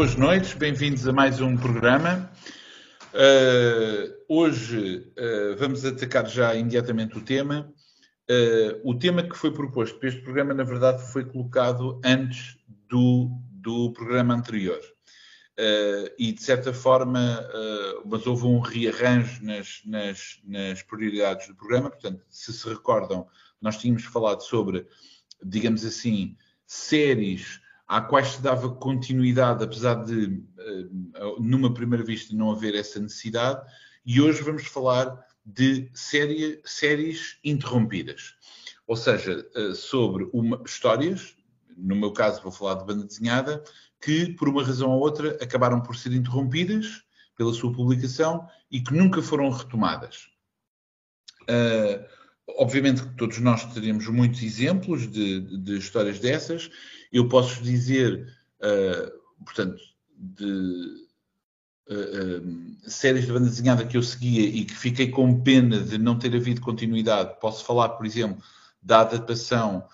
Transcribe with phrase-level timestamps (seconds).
[0.00, 2.32] Boas noites, bem-vindos a mais um programa.
[3.12, 7.70] Uh, hoje uh, vamos atacar já imediatamente o tema.
[8.26, 12.56] Uh, o tema que foi proposto para este programa, na verdade, foi colocado antes
[12.88, 14.80] do, do programa anterior.
[16.18, 17.46] e, de certa forma,
[18.06, 21.90] mas houve um rearranjo nas, nas, nas prioridades do programa.
[21.90, 23.28] Portanto, se se recordam,
[23.60, 24.86] nós tínhamos falado sobre,
[25.44, 27.60] digamos assim, séries
[27.90, 30.86] à quais se dava continuidade, apesar de, eh,
[31.40, 33.60] numa primeira vista, não haver essa necessidade,
[34.06, 38.36] e hoje vamos falar de série, séries interrompidas.
[38.86, 41.34] Ou seja, eh, sobre uma, histórias,
[41.76, 43.60] no meu caso vou falar de banda desenhada,
[44.00, 47.02] que por uma razão ou outra acabaram por ser interrompidas
[47.36, 50.28] pela sua publicação e que nunca foram retomadas.
[51.42, 52.06] Uh,
[52.56, 56.70] obviamente que todos nós teríamos muitos exemplos de, de histórias dessas,
[57.12, 58.26] eu posso dizer,
[58.62, 59.80] uh, portanto,
[60.16, 60.44] de
[61.88, 65.98] uh, uh, séries de banda desenhada que eu seguia e que fiquei com pena de
[65.98, 67.38] não ter havido continuidade.
[67.40, 68.42] Posso falar, por exemplo,
[68.82, 69.84] da adaptação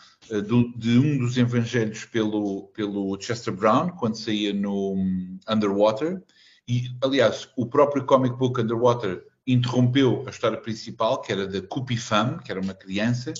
[0.47, 6.23] do, de um dos evangelhos pelo, pelo Chester Brown, quando saía no um, Underwater.
[6.69, 11.97] E, aliás, o próprio comic book Underwater interrompeu a história principal, que era da Cupi
[11.97, 13.33] Fam, que era uma criança,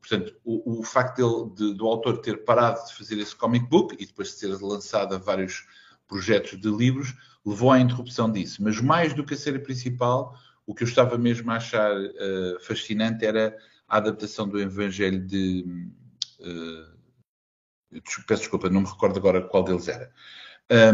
[0.00, 3.94] Portanto, o, o facto dele, de, do autor ter parado de fazer esse comic book
[3.98, 5.66] e depois de ser lançado vários
[6.08, 8.62] projetos de livros, levou à interrupção disso.
[8.62, 10.34] Mas mais do que a série principal,
[10.66, 13.56] o que eu estava mesmo a achar uh, fascinante era
[13.88, 15.64] a adaptação do Evangelho de.
[16.40, 17.00] Uh,
[18.26, 20.10] peço desculpa, não me recordo agora qual deles era.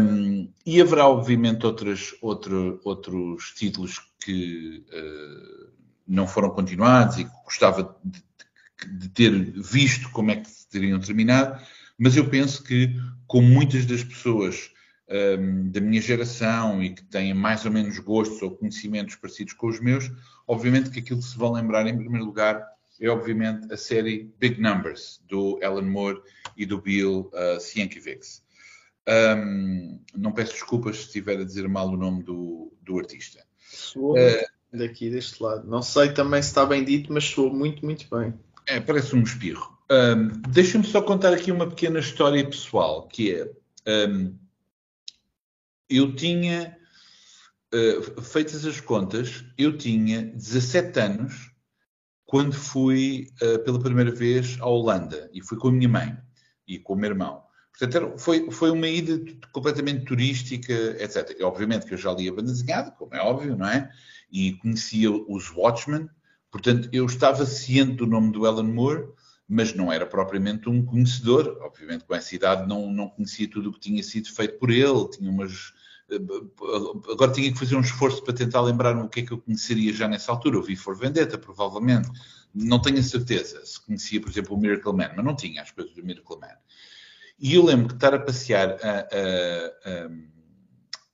[0.01, 5.71] Um, e haverá, obviamente, outros, outro, outros títulos que uh,
[6.07, 8.23] não foram continuados e que gostava de
[8.85, 11.59] de ter visto como é que teriam terminado,
[11.97, 12.95] mas eu penso que,
[13.25, 14.71] como muitas das pessoas
[15.09, 19.67] um, da minha geração e que têm mais ou menos gostos ou conhecimentos parecidos com
[19.67, 20.11] os meus,
[20.45, 22.63] obviamente que aquilo que se vão lembrar em primeiro lugar
[22.99, 26.21] é obviamente a série Big Numbers, do Alan Moore
[26.55, 28.43] e do Bill uh, Sienkiewicz.
[29.07, 33.45] Um, não peço desculpas se estiver a dizer mal o nome do, do artista.
[33.71, 35.67] Soou uh, daqui deste lado.
[35.67, 38.33] Não sei também se está bem dito, mas soou muito, muito bem.
[38.67, 39.77] É, parece um espirro.
[39.89, 43.51] Um, Deixa-me só contar aqui uma pequena história pessoal, que é...
[44.09, 44.37] Um,
[45.89, 46.77] eu tinha,
[47.73, 51.51] uh, feitas as contas, eu tinha 17 anos
[52.25, 56.17] quando fui uh, pela primeira vez à Holanda e fui com a minha mãe
[56.67, 57.41] e com o meu irmão.
[57.79, 59.17] Portanto, foi, foi uma ida
[59.53, 61.37] completamente turística, etc.
[61.39, 63.89] E, obviamente que eu já lia banda desenhada, como é óbvio, não é?
[64.29, 66.09] E conhecia os Watchmen,
[66.57, 69.09] Portanto, eu estava ciente do nome do Alan Moore,
[69.47, 71.55] mas não era propriamente um conhecedor.
[71.61, 75.07] Obviamente, com essa idade, não, não conhecia tudo o que tinha sido feito por ele.
[75.09, 75.71] Tinha umas.
[76.09, 76.15] Eh,
[77.11, 79.93] agora tinha que fazer um esforço para tentar lembrar-me o que é que eu conheceria
[79.93, 80.57] já nessa altura.
[80.57, 82.09] Eu vi For Vendetta, provavelmente.
[82.55, 85.69] Não tenho a certeza se conhecia, por exemplo, o Miracle Man, mas não tinha as
[85.69, 86.57] coisas do Miracle Man.
[87.39, 89.07] E eu lembro de estar a passear a,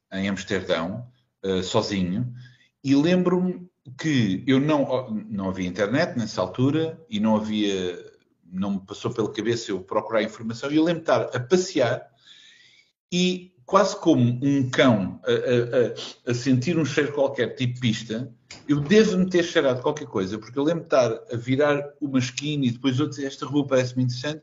[0.09, 1.05] a, a, em Amsterdão,
[1.43, 2.33] eh, sozinho,
[2.81, 8.11] e lembro-me que eu não, não havia internet nessa altura e não havia,
[8.51, 12.07] não me passou pela cabeça eu procurar informação e eu lembro de estar a passear
[13.11, 18.31] e quase como um cão a, a, a, sentir um cheiro qualquer, tipo pista,
[18.67, 22.65] eu devo-me ter cheirado qualquer coisa, porque eu lembro de estar a virar uma esquina
[22.65, 24.41] e depois outra, esta rua parece-me interessante,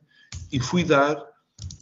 [0.52, 1.22] e fui dar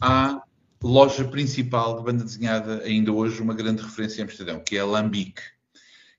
[0.01, 0.41] à
[0.81, 4.85] loja principal de banda desenhada, ainda hoje uma grande referência em Amsterdão, que é a
[4.85, 5.41] Lambic.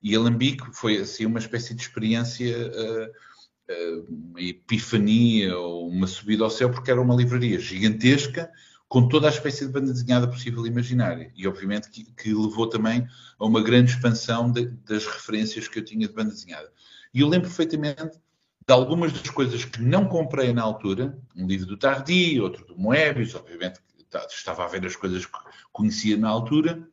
[0.02, 6.44] E Alambique foi assim uma espécie de experiência, uh, uh, uma epifania ou uma subida
[6.44, 8.50] ao céu, porque era uma livraria gigantesca
[8.88, 11.31] com toda a espécie de banda desenhada possível e imaginária.
[11.37, 13.06] E obviamente que, que levou também
[13.38, 16.73] a uma grande expansão de, das referências que eu tinha de banda desenhada.
[17.14, 18.19] E eu lembro perfeitamente
[18.67, 22.76] de algumas das coisas que não comprei na altura, um livro do Tardi, outro do
[22.76, 23.81] Moebius, obviamente
[24.29, 25.38] estava a ver as coisas que
[25.73, 26.88] conhecia na altura,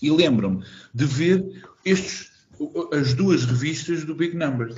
[0.00, 2.30] e lembro-me de ver estes,
[2.92, 4.76] as duas revistas do Big Numbers.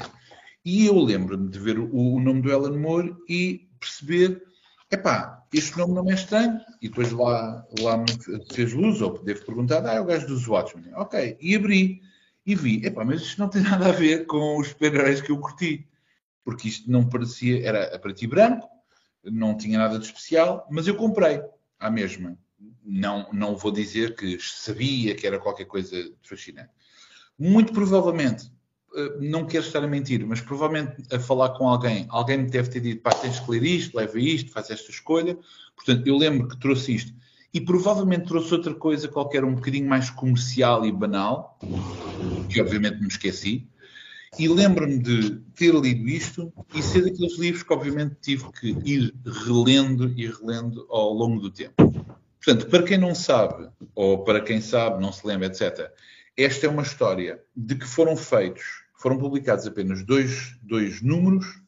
[0.65, 4.43] E eu lembro-me de ver o, o, nome do Alan Moore e perceber,
[4.91, 6.59] epá, este nome não é estranho.
[6.81, 8.06] E depois lá, lá me
[8.53, 10.93] fez luz, ou devo perguntar, ah, é o gajo dos Watchmen.
[10.95, 12.01] Ok, e abri
[12.47, 15.39] e vi, epá, mas isto não tem nada a ver com os super-heróis que eu
[15.39, 15.87] curti.
[16.45, 18.69] Porque isto não parecia, era a preto e branco,
[19.25, 21.41] não tinha nada de especial, mas eu comprei
[21.79, 22.39] à mesma.
[22.85, 26.71] Não, não vou dizer que sabia que era qualquer coisa fascinante.
[27.39, 28.51] Muito provavelmente,
[28.97, 32.69] eh, não quero estar a mentir, mas provavelmente a falar com alguém, alguém me deve
[32.71, 35.37] ter dito, pá, tens que ler isto, leva isto, faz esta escolha.
[35.75, 37.13] Portanto, eu lembro que trouxe isto.
[37.53, 41.57] e provavelmente trouxe outra coisa qualquer um bocadinho mais comercial e banal,
[42.51, 43.69] que obviamente me esqueci,
[44.37, 49.15] e lembro-me de ter lido isto e ser daqueles livros que obviamente tive que ir
[49.25, 51.75] relendo e relendo ao longo do tempo.
[52.45, 55.93] Portanto, para quem não sabe, ou para quem sabe, não se lembra, etc.,
[56.37, 58.65] esta é uma história de que foram feitos,
[58.95, 61.65] foram publicados apenas dois, dois números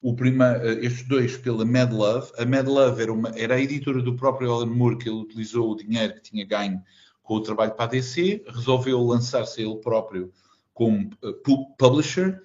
[0.00, 2.30] o eh, estes dois pela Mad Love.
[2.38, 5.72] A Mad Love era, uma, era a editora do próprio Alan Moore que ele utilizou
[5.72, 6.82] o dinheiro que tinha ganho
[7.22, 10.32] com o trabalho para a DC, resolveu lançar-se ele próprio
[10.72, 12.40] como uh, publisher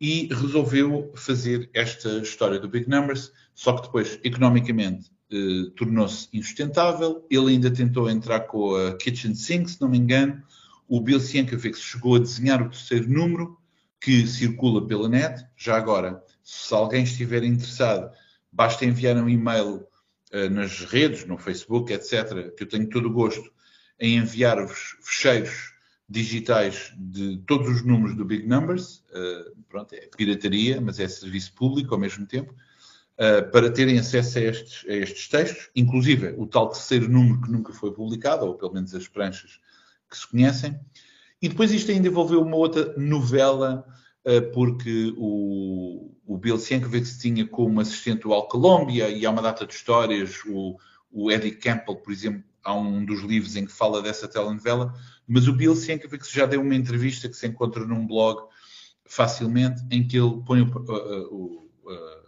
[0.00, 7.26] e resolveu fazer esta história do Big Numbers, só que depois, economicamente, uh, tornou-se insustentável.
[7.28, 10.42] Ele ainda tentou entrar com a Kitchen Sink, se não me engano.
[10.86, 13.58] O Bill Sienkiewicz chegou a desenhar o terceiro número,
[14.00, 15.44] que circula pela net.
[15.56, 18.10] Já agora, se alguém estiver interessado,
[18.52, 19.86] basta enviar um e-mail
[20.32, 23.50] uh, nas redes, no Facebook, etc., que eu tenho todo o gosto
[23.98, 25.72] em enviar-vos fecheiros
[26.06, 29.02] digitais de todos os números do Big Numbers.
[29.10, 32.54] Uh, pronto, é pirataria, mas é serviço público ao mesmo tempo.
[33.14, 37.50] Uh, para terem acesso a estes, a estes, textos, inclusive o tal terceiro número que
[37.50, 39.60] nunca foi publicado, ou pelo menos as pranchas
[40.14, 40.78] que se conhecem.
[41.42, 43.84] E depois isto ainda envolveu uma outra novela
[44.24, 48.48] eh, porque o, o Bill Sienkiewicz tinha como assistente o Al
[48.90, 50.78] e há uma data de histórias, o,
[51.10, 54.94] o Eddie Campbell, por exemplo, há um dos livros em que fala dessa telenovela,
[55.28, 58.48] mas o Bill Sienkiewicz já deu uma entrevista que se encontra num blog
[59.04, 62.24] facilmente, em que ele põe o, uh, uh,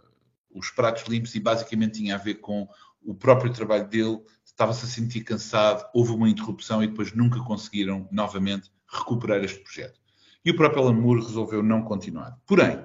[0.53, 2.67] os pratos limpos e basicamente tinha a ver com
[3.03, 4.21] o próprio trabalho dele,
[4.57, 9.99] estava-se a sentir cansado, houve uma interrupção e depois nunca conseguiram novamente recuperar este projeto
[10.47, 12.39] e o próprio Alan Moore resolveu não continuar.
[12.47, 12.81] Porém,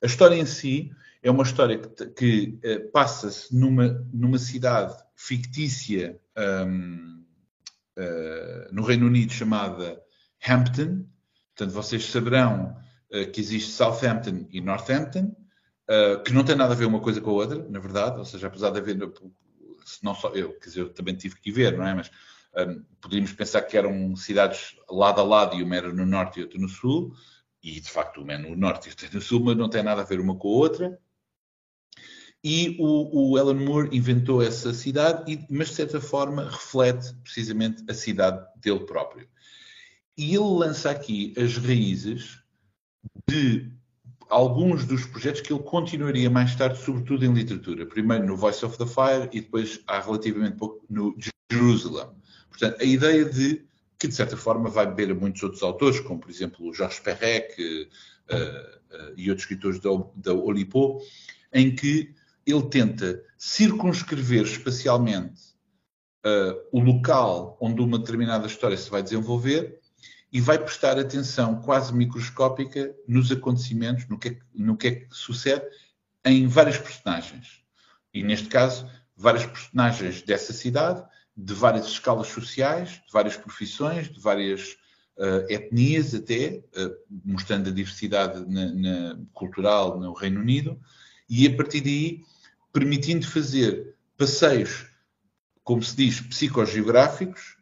[0.00, 6.20] a história em si é uma história que, que uh, passa-se numa, numa cidade fictícia
[6.66, 7.24] um,
[7.96, 10.00] uh, eh, no Reino Unido chamada
[10.48, 11.04] Hampton.
[11.56, 12.76] Portanto, vocês saberão
[13.12, 15.34] uh, que existe Southampton e Northampton,
[16.24, 18.46] que não tem nada a ver uma coisa com a outra, na verdade, ou seja,
[18.46, 18.96] apesar de haver,
[19.84, 21.94] se não só eu, quer dizer, eu também tive que ver, não é?
[21.94, 22.10] Mas
[22.56, 26.42] um, poderíamos pensar que eram cidades lado a lado e uma era no norte e
[26.42, 27.14] outra no sul,
[27.62, 30.02] e de facto uma é no norte e outra no sul, mas não tem nada
[30.02, 31.00] a ver uma com a outra.
[32.44, 37.94] E o, o Alan Moore inventou essa cidade, mas de certa forma reflete precisamente a
[37.94, 39.28] cidade dele próprio.
[40.16, 42.42] E ele lança aqui as raízes
[43.28, 43.72] de
[44.32, 47.84] alguns dos projetos que ele continuaria mais tarde, sobretudo em literatura.
[47.84, 51.14] Primeiro no Voice of the Fire e depois, há relativamente pouco, no
[51.50, 52.08] Jerusalem.
[52.48, 53.62] Portanto, a ideia de
[53.98, 57.02] que, de certa forma, vai beber a muitos outros autores, como, por exemplo, o Jorge
[57.02, 60.98] Perrec uh, uh, e outros escritores da, da Olipo,
[61.52, 62.14] em que
[62.46, 65.42] ele tenta circunscrever espacialmente
[66.24, 69.78] uh, o local onde uma determinada história se vai desenvolver
[70.32, 75.06] e vai prestar atenção quase microscópica nos acontecimentos, no que, é, no que é que
[75.10, 75.64] sucede
[76.24, 77.60] em várias personagens.
[78.14, 81.04] E, neste caso, várias personagens dessa cidade
[81.36, 84.76] de várias escalas sociais, de várias profissões, de várias
[85.18, 90.80] uh, etnias até, uh, mostrando a diversidade na, na, cultural no Reino Unido,
[91.28, 92.22] e a partir daí
[92.72, 94.86] permitindo fazer passeios,
[95.62, 97.56] como se diz, psicogeográficos,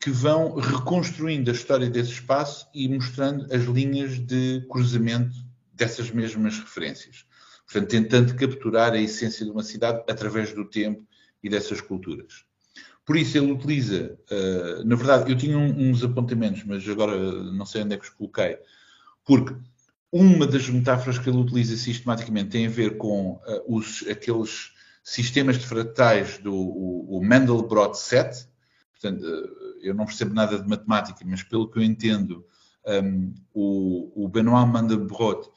[0.00, 5.36] que vão reconstruindo a história desse espaço e mostrando as linhas de cruzamento
[5.74, 7.26] dessas mesmas referências.
[7.66, 11.06] Portanto, tentando capturar a essência de uma cidade através do tempo
[11.42, 12.44] e dessas culturas.
[13.04, 17.16] Por isso ele utiliza, uh, na verdade, eu tinha um, uns apontamentos, mas agora
[17.52, 18.58] não sei onde é que os coloquei,
[19.24, 19.54] porque
[20.12, 23.40] uma das metáforas que ele utiliza sistematicamente tem a ver com uh,
[23.76, 28.46] os, aqueles sistemas de fractais do o, o Mandelbrot set.
[28.92, 32.44] Portanto, uh, eu não percebo nada de matemática, mas pelo que eu entendo,
[32.86, 35.48] um, o, o Benoit Mandelbrot,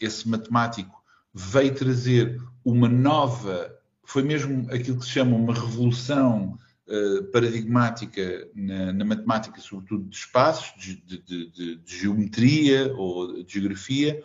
[0.00, 7.24] esse matemático, veio trazer uma nova foi mesmo aquilo que se chama uma revolução uh,
[7.32, 14.22] paradigmática na, na, matemática, sobretudo de espaços, de, de, de, de geometria ou de geografia,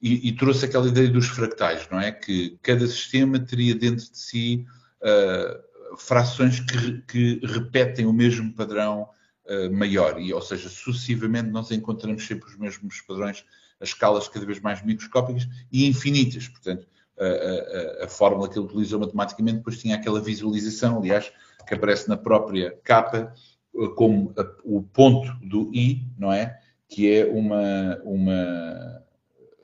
[0.00, 2.10] e, e, trouxe aquela ideia dos fractais, não é?
[2.10, 4.66] Que cada sistema teria dentro de si
[5.00, 9.08] uh, frações que, que, repetem o mesmo padrão
[9.46, 13.44] uh, maior, e, ou seja, sucessivamente nós encontramos sempre os mesmos padrões
[13.80, 16.48] a escalas cada vez mais microscópicas e infinitas.
[16.48, 16.86] Portanto,
[17.18, 21.32] a, a, a, fórmula que ele utilizou matematicamente, depois tinha aquela visualização, aliás,
[21.66, 23.34] que aparece na própria capa,
[23.74, 26.58] eh, como a, o ponto do I, não é?
[26.88, 29.02] Que é uma, uma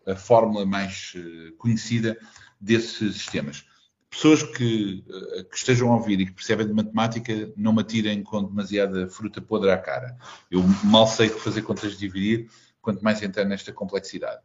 [0.06, 2.18] a fórmula mais eh, conhecida
[2.60, 3.64] desses sistemas.
[4.10, 5.04] Pessoas que,
[5.50, 9.40] que, estejam a ouvir e que percebem de matemática, não me atirem com demasiada fruta
[9.40, 10.16] podre à cara.
[10.50, 12.50] Eu mal sei fazer contas de dividir,
[12.80, 14.40] quanto mais entrar nesta complexidade.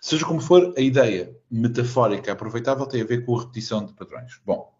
[0.00, 4.38] Seja como for, a ideia metafórica aproveitável tem a ver com a repetição de padrões.
[4.44, 4.72] Bom,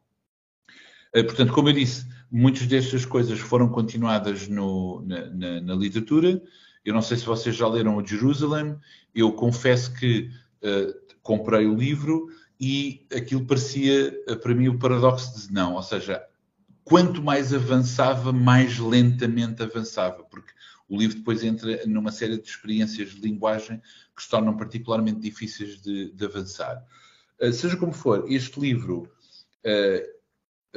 [1.12, 6.42] eh, portanto, como eu disse, muitas destas coisas foram continuadas no, na, na, na, literatura.
[6.84, 8.76] Eu não sei se vocês já leram o Jerusalem.
[9.14, 10.30] Eu confesso que
[10.62, 12.28] uh, comprei o livro
[12.60, 15.74] e aquilo parecia, uh, para mim, o paradoxo de não.
[15.74, 16.24] Ou seja,
[16.84, 20.52] quanto mais avançava, mais lentamente avançava, porque
[20.88, 23.80] o livro depois entra numa série de experiências de linguagem
[24.14, 26.82] que se tornam particularmente difíceis de, de avançar.
[27.40, 29.10] Uh, seja como for, este livro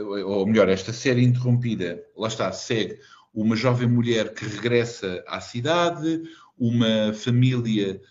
[0.02, 3.00] ou melhor, esta série interrompida, lá está, segue
[3.34, 6.24] uma jovem mulher que regressa à cidade,
[6.58, 8.02] uma família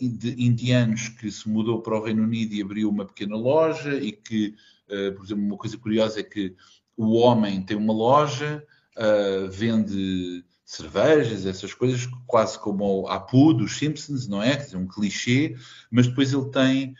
[0.00, 4.12] de indianos que se mudou para o Reino Unido e abriu uma pequena loja e
[4.12, 4.54] que,
[4.88, 6.54] uh, por exemplo, uma coisa curiosa é que
[6.96, 8.64] o homem tem uma loja,
[8.96, 14.56] uh, vende cervejas, essas coisas, quase como o Apu dos Simpsons, não é?
[14.56, 15.56] Quer dizer, um clichê,
[15.90, 16.94] mas depois ele tem,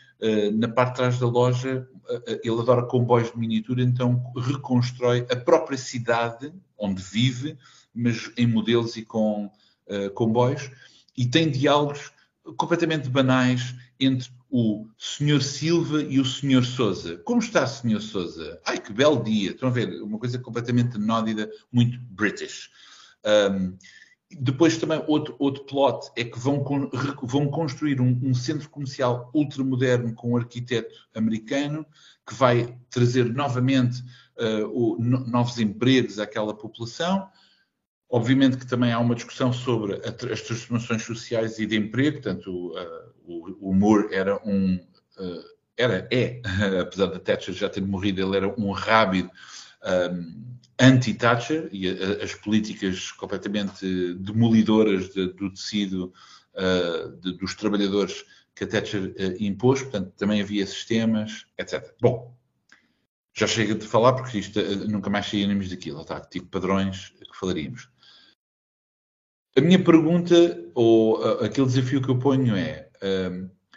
[0.55, 1.87] na parte de trás da loja,
[2.43, 7.57] ele adora comboios de miniatura, então reconstrói a própria cidade onde vive,
[7.95, 9.49] mas em modelos e com
[10.15, 10.69] comboios,
[11.17, 12.11] e tem diálogos
[12.57, 15.41] completamente banais entre o Sr.
[15.41, 16.63] Silva e o Sr.
[16.65, 17.17] Souza.
[17.19, 18.01] Como está, Sr.
[18.01, 18.59] Souza?
[18.65, 19.51] Ai, que belo dia!
[19.51, 20.01] Estão a ver?
[20.01, 22.69] Uma coisa completamente nódida, muito British.
[23.25, 23.77] Um,
[24.39, 26.63] depois também outro, outro plot é que vão,
[27.21, 31.85] vão construir um, um, centro comercial ultramoderno com um arquiteto americano
[32.25, 34.01] que vai trazer novamente
[34.37, 37.27] uh, o, no, novos empregos àquela população.
[38.11, 42.73] Obviamente que também há uma discussão sobre as transformações sociais e de emprego, portanto
[43.25, 44.77] o, o Moore era um,
[45.77, 46.41] era, é,
[46.81, 49.29] apesar da Thatcher já ter morrido, ele era um rábido
[50.13, 56.13] um, anti-Thatcher e a, as políticas completamente demolidoras de, do tecido
[56.55, 58.23] uh, de, dos trabalhadores
[58.55, 61.93] que a Thatcher uh, impôs, portanto, também havia sistemas, etc.
[61.99, 62.35] Bom,
[63.33, 66.19] já chega de falar, porque isto nunca mais saímos daquilo, tá?
[66.19, 67.89] tipo padrões que falaríamos.
[69.57, 70.33] A minha pergunta,
[70.73, 72.89] ou aquele desafio que eu ponho é: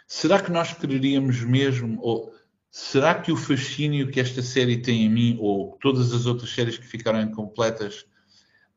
[0.07, 2.33] será que nós quereríamos mesmo, ou
[2.71, 6.77] será que o fascínio que esta série tem em mim, ou todas as outras séries
[6.77, 8.05] que ficaram incompletas,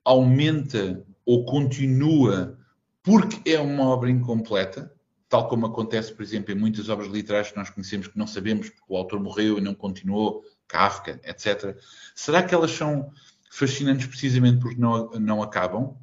[0.05, 2.59] aumenta ou continua
[3.03, 4.93] porque é uma obra incompleta?
[5.29, 8.71] Tal como acontece, por exemplo, em muitas obras literárias que nós conhecemos que não sabemos
[8.71, 11.77] porque o autor morreu e não continuou, Kafka, etc.
[12.15, 13.13] Será que elas são
[13.51, 15.97] fascinantes precisamente porque não, não acabam?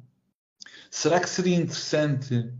[0.98, 2.50] Será que seria interessante,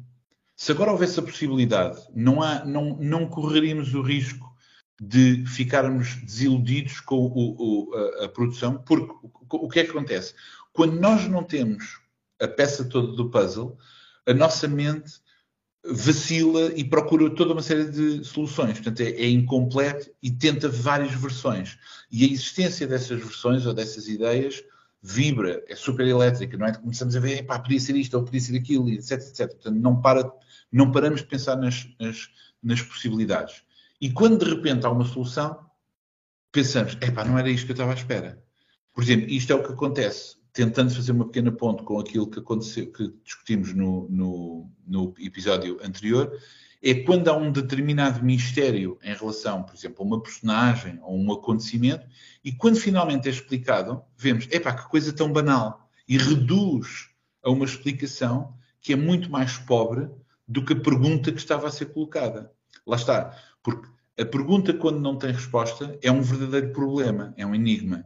[0.54, 4.54] se agora houvesse a possibilidade, não, há, não, não correríamos o risco
[5.00, 7.56] de ficarmos desiludidos com o,
[7.88, 10.34] o, a, a, produção, porque o, o que é que acontece?
[10.70, 11.98] Quando nós não temos
[12.38, 13.78] a peça toda do puzzle,
[14.26, 15.14] a nossa mente
[15.82, 18.74] vacila e procura toda uma série de soluções.
[18.74, 21.78] Portanto, é, é, incompleto e tenta várias versões.
[22.12, 24.62] E a existência dessas versões ou dessas ideias
[25.06, 26.74] vibra, é super elétrica, não é?
[26.74, 29.48] Começamos a ver, pá, podia ser isto ou podia ser aquilo, etc, etc.
[29.52, 30.32] Portanto, não, para,
[30.72, 32.28] não paramos de pensar nas, nas,
[32.60, 33.62] nas possibilidades.
[34.00, 35.64] E quando de repente há uma solução,
[36.50, 38.42] pensamos, epá, não era isto que eu estava à espera.
[38.92, 42.40] Por exemplo, isto é o que acontece, tentando fazer uma pequena ponte com aquilo que
[42.40, 46.32] aconteceu, que discutimos no, no, no episódio anterior,
[46.88, 51.32] é quando há um determinado mistério em relação, por exemplo, a uma personagem ou um
[51.32, 52.06] acontecimento,
[52.44, 57.08] e quando finalmente é explicado, vemos, epá, que coisa tão banal, e reduz
[57.42, 60.08] a uma explicação que é muito mais pobre
[60.46, 62.52] do que a pergunta que estava a ser colocada.
[62.86, 63.36] Lá está.
[63.64, 68.04] Porque a pergunta, quando não tem resposta, é um verdadeiro problema, é um enigma.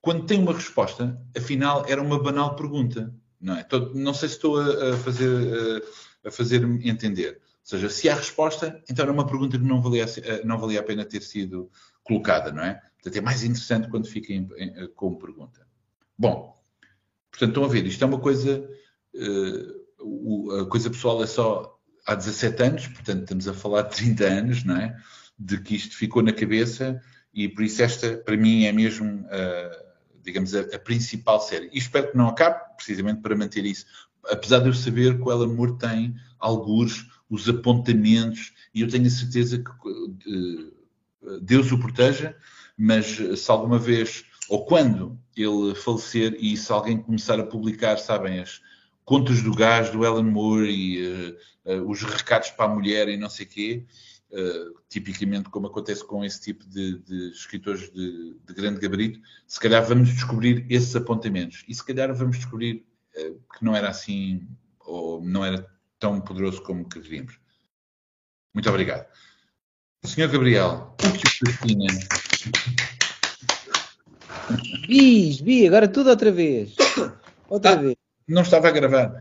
[0.00, 3.14] Quando tem uma resposta, afinal, era uma banal pergunta.
[3.38, 3.66] Não, é?
[3.94, 5.84] não sei se estou a, fazer,
[6.24, 7.42] a fazer entender.
[7.62, 10.06] Seja, se há resposta, então era uma pergunta que não valia,
[10.44, 11.70] não valia a pena ter sido
[12.02, 12.80] colocada, não é?
[12.94, 15.66] Portanto, é mais interessante quando fica em, em, como pergunta.
[16.18, 16.60] Bom,
[17.30, 18.68] portanto, estão a ver, isto é uma coisa.
[19.14, 24.24] Uh, a coisa pessoal é só há 17 anos, portanto estamos a falar de 30
[24.24, 24.96] anos, não é?
[25.38, 27.00] De que isto ficou na cabeça
[27.32, 29.84] e por isso esta, para mim, é mesmo, uh,
[30.22, 31.70] digamos, a, a, principal série.
[31.72, 33.86] E espero que não acabe, precisamente para manter isso.
[34.28, 39.06] Apesar de eu saber que o Alan Moore tem alguns, os apontamentos, e eu tenho
[39.06, 40.72] a certeza que
[41.40, 42.36] Deus o proteja,
[42.76, 48.38] mas se alguma vez, ou quando ele falecer, e se alguém começar a publicar, sabem,
[48.40, 48.60] as
[49.02, 51.32] contas do gás do Alan Moore e
[51.64, 53.86] uh, os recados para a mulher e não sei o quê,
[54.30, 59.58] uh, tipicamente como acontece com esse tipo de, de escritores de, de, grande gabarito, se
[59.58, 61.64] calhar vamos descobrir esses apontamentos.
[61.66, 62.84] E se calhar vamos descobrir
[63.14, 64.46] que não era assim,
[64.80, 65.71] ou não era
[66.02, 67.38] tão poderoso como queríamos.
[68.52, 69.06] Muito obrigado.
[70.04, 71.86] Senhor Gabriel, o que o fascina?
[74.88, 76.74] Bis, bi, agora tudo outra vez.
[77.48, 77.96] Outra ah, vez.
[78.26, 79.12] Não estava a gravar.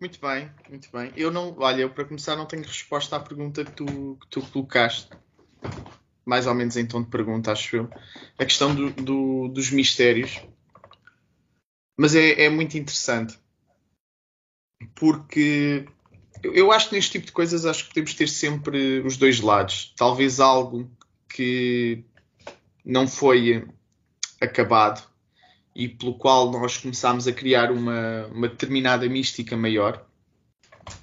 [0.00, 1.12] Muito bem, muito bem.
[1.14, 4.42] Eu não, olha, eu para começar não tenho resposta à pergunta que tu, que tu
[4.50, 5.10] colocaste.
[6.24, 7.90] Mais ou menos em tom de pergunta, acho eu.
[8.38, 10.40] A questão do, do, dos mistérios.
[11.98, 13.41] Mas é, é muito interessante.
[14.94, 15.86] Porque
[16.42, 19.40] eu acho que neste tipo de coisas acho que temos de ter sempre os dois
[19.40, 19.92] lados.
[19.96, 20.90] Talvez algo
[21.28, 22.04] que
[22.84, 23.66] não foi
[24.40, 25.02] acabado
[25.74, 30.04] e pelo qual nós começámos a criar uma, uma determinada mística maior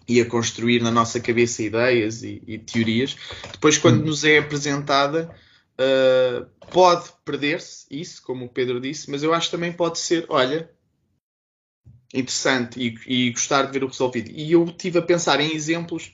[0.08, 3.16] e a construir na nossa cabeça ideias e, e teorias.
[3.52, 4.06] Depois, quando hum.
[4.06, 5.34] nos é apresentada,
[5.80, 10.26] uh, pode perder-se isso, como o Pedro disse, mas eu acho que também pode ser,
[10.30, 10.70] olha,
[12.14, 14.32] interessante e, e, gostar de ver o resolvido.
[14.32, 16.12] E eu tive a pensar em exemplos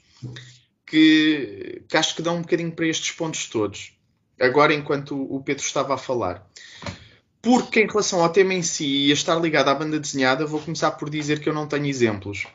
[0.86, 3.94] que, que acho que dão um bocadinho para estes pontos todos.
[4.40, 6.46] Agora, enquanto o Pedro estava a falar.
[7.42, 10.60] Porque em relação ao tema em si e a estar ligado à banda desenhada, vou
[10.60, 12.48] começar por dizer que eu não tenho exemplos.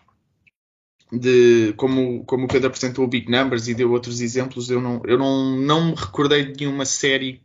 [1.12, 5.00] De, como, como o Pedro apresentou o Big Numbers e deu outros exemplos, eu não,
[5.04, 7.40] eu não, não me recordei de nenhuma série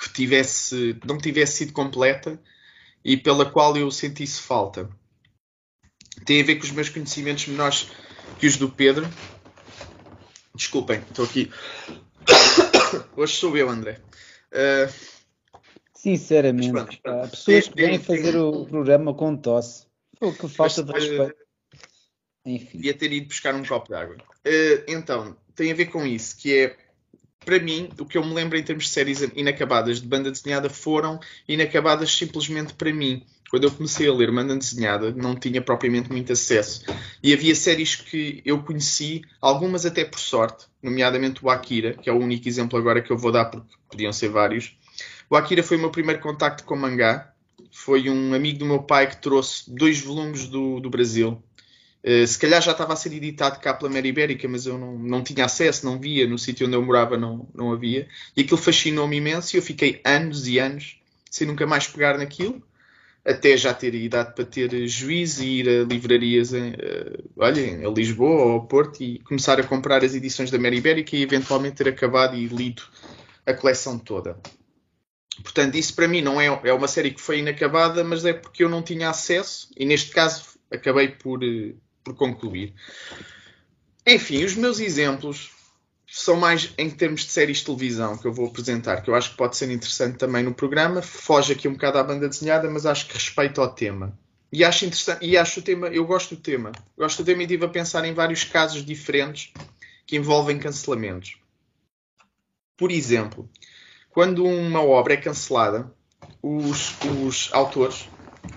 [0.00, 2.40] que tivesse, não tivesse sido completa
[3.04, 4.88] e pela qual eu sentisse falta.
[6.24, 7.90] Tem a ver com os meus conhecimentos menores
[8.38, 9.08] que os do Pedro.
[10.54, 11.50] Desculpem, estou aqui.
[13.16, 14.00] Hoje sou eu, André.
[14.52, 14.92] Uh,
[15.94, 19.86] Sinceramente, pá, pessoas que vêm fazer o programa com tosse.
[20.18, 21.34] Pô, que falta de respeito.
[22.44, 22.78] Enfim.
[22.78, 24.16] Devia ter ido buscar um copo de água.
[24.16, 26.76] Uh, então, tem a ver com isso, que é,
[27.44, 30.68] para mim, o que eu me lembro em termos de séries inacabadas de banda desenhada
[30.68, 33.24] foram inacabadas simplesmente para mim.
[33.50, 36.84] Quando eu comecei a ler banda desenhada, não tinha propriamente muito acesso.
[37.22, 42.12] E havia séries que eu conheci, algumas até por sorte, nomeadamente o Akira, que é
[42.12, 44.76] o único exemplo agora que eu vou dar, porque podiam ser vários
[45.30, 47.32] o Akira foi o meu primeiro contacto com mangá.
[47.70, 51.40] Foi um amigo do meu pai que trouxe dois volumes do, do Brasil.
[52.04, 54.98] Uh, se calhar já estava a ser editado cá pela Mera Ibérica, mas eu não,
[54.98, 56.26] não tinha acesso, não via.
[56.26, 58.08] No sítio onde eu morava não, não havia.
[58.36, 62.62] E aquilo fascinou-me imenso e eu fiquei anos e anos sem nunca mais pegar naquilo.
[63.22, 67.92] Até já ter idade para ter juízo e ir a livrarias em, uh, olha, em
[67.92, 71.76] Lisboa ou ao Porto e começar a comprar as edições da Mera Ibérica e eventualmente
[71.76, 72.82] ter acabado e lido
[73.44, 74.38] a coleção toda.
[75.42, 78.64] Portanto, isso para mim não é, é uma série que foi inacabada, mas é porque
[78.64, 81.74] eu não tinha acesso e neste caso acabei por, eh,
[82.10, 82.74] por concluir.
[84.06, 85.50] Enfim, os meus exemplos
[86.06, 89.30] são mais em termos de séries de televisão que eu vou apresentar, que eu acho
[89.30, 91.00] que pode ser interessante também no programa.
[91.00, 94.18] Foge aqui um bocado à banda desenhada, mas acho que respeito ao tema.
[94.52, 96.72] E acho interessante, e acho o tema, eu gosto do tema.
[96.98, 99.52] Gosto do tema e estive a pensar em vários casos diferentes
[100.04, 101.36] que envolvem cancelamentos.
[102.76, 103.48] Por exemplo,
[104.10, 105.94] quando uma obra é cancelada,
[106.42, 108.08] os, os autores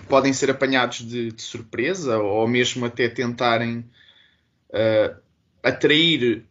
[0.08, 3.78] podem ser apanhados de, de, surpresa ou mesmo até tentarem
[4.70, 5.16] uh,
[5.62, 6.44] atrair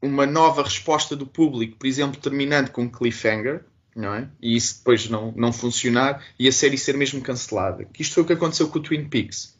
[0.00, 4.28] uma nova resposta do público, por exemplo, terminando com um cliffhanger, não é?
[4.40, 7.88] E isso depois não, não funcionar e a série ser mesmo cancelada.
[7.98, 9.56] Isto foi o que aconteceu com o Twin Peaks.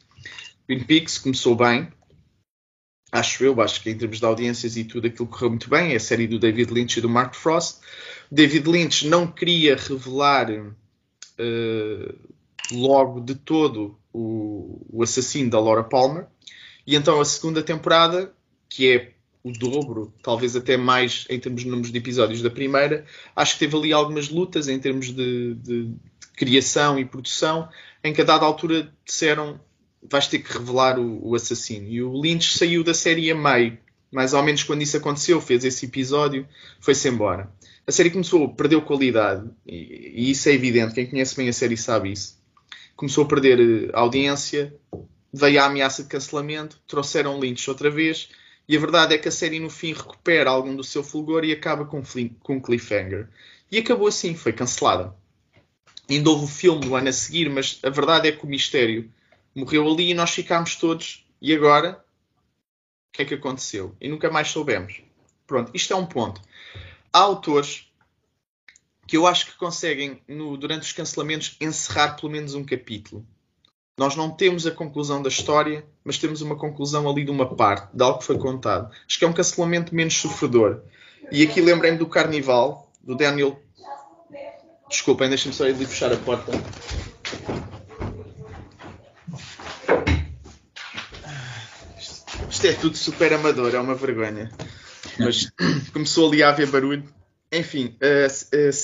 [0.66, 1.88] Twin Peaks começou bem,
[3.10, 5.92] acho eu, acho que em termos de audiências e tudo aquilo correu muito bem.
[5.92, 7.80] É a série do David Lynch e do Mark Frost.
[8.30, 12.14] David Lynch não queria revelar uh,
[12.72, 16.26] logo de todo o, o, assassino da Laura Palmer.
[16.86, 18.32] E então a segunda temporada,
[18.68, 23.04] que é o dobro, talvez até mais em termos de números de episódios da primeira,
[23.34, 25.96] acho que teve ali algumas lutas em termos de, de, de
[26.34, 27.68] criação e produção,
[28.02, 29.60] em que a dada altura disseram
[30.08, 31.88] vais ter que revelar o, o assassino.
[31.88, 33.78] E o Lynch saiu da série a meio.
[34.10, 36.46] Mais ou menos quando isso aconteceu, fez esse episódio,
[36.80, 37.50] foi-se embora.
[37.86, 41.76] A série começou, perdeu qualidade, e, e, isso é evidente, quem conhece bem a série
[41.76, 42.35] sabe isso.
[42.96, 44.74] Começou a perder eh, audiência,
[45.32, 48.30] veio a ameaça de cancelamento, trouxeram Lynch outra vez,
[48.68, 51.52] e a verdade é que a série no fim recupera algum do seu fulgor e
[51.52, 52.02] acaba com,
[52.40, 53.28] com cliffhanger.
[53.70, 55.14] E acabou assim, foi cancelada.
[56.08, 59.10] Ainda houve o filme no ano a seguir, mas a verdade é que o mistério
[59.54, 61.26] morreu ali e nós ficámos todos.
[61.40, 62.02] E agora?
[63.08, 63.94] O que é que aconteceu?
[64.00, 65.02] E nunca mais soubemos.
[65.46, 66.40] Pronto, isto é um ponto.
[67.12, 67.85] Há autores
[69.06, 73.24] que eu acho que conseguem, no, durante os cancelamentos, encerrar pelo menos um capítulo.
[73.98, 77.96] Nós não temos a conclusão da história, mas temos uma conclusão ali de uma parte,
[77.96, 78.92] de algo que foi contado.
[79.06, 80.82] Acho que é um cancelamento menos sofredor.
[81.32, 83.58] E aqui lembrei-me do Carnival, do Daniel.
[84.88, 86.52] Desculpem, deixem-me só ir ali fechar a porta.
[92.50, 94.52] Isto é tudo super amador, é uma vergonha.
[95.18, 95.50] Mas
[95.92, 97.04] começou ali a haver barulho.
[97.52, 97.96] Enfim,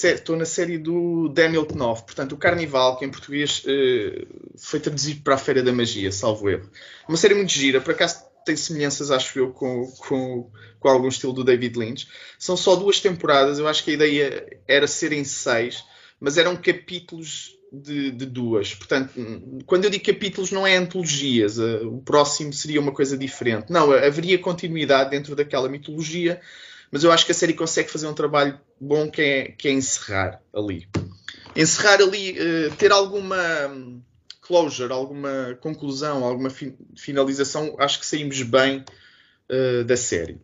[0.05, 4.27] estou uh, uh, na série do Daniel Knopf, portanto, o Carnival, que em português uh,
[4.57, 6.70] foi traduzido para a Feira da Magia, salvo erro.
[7.09, 11.33] Uma série muito gira, por acaso tem semelhanças, acho eu, com, com, com algum estilo
[11.33, 12.09] do David Lynch.
[12.38, 15.83] São só duas temporadas, eu acho que a ideia era serem seis,
[16.20, 18.75] mas eram capítulos de, de, duas.
[18.75, 19.12] Portanto,
[19.66, 21.59] quando eu digo capítulos, não é antologias.
[21.59, 23.72] O próximo seria uma coisa diferente.
[23.72, 26.40] Não, haveria continuidade dentro daquela mitologia,
[26.92, 29.72] mas eu acho que a série consegue fazer um trabalho bom que é, que é
[29.72, 30.87] encerrar ali.
[31.57, 33.37] Encerrar ali, uh, ter alguma
[34.42, 38.85] closure, alguma conclusão, alguma fi finalização, acho que saímos bem
[39.50, 40.38] uh, da série.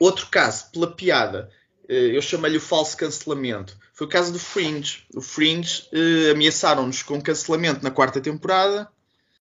[0.00, 1.48] Outro caso, pela piada,
[1.84, 5.04] uh, eu chamei-lhe o falso cancelamento foi o caso do Fringe.
[5.14, 5.86] O Fringe
[6.32, 8.88] ameaçaram-nos com cancelamento na quarta temporada.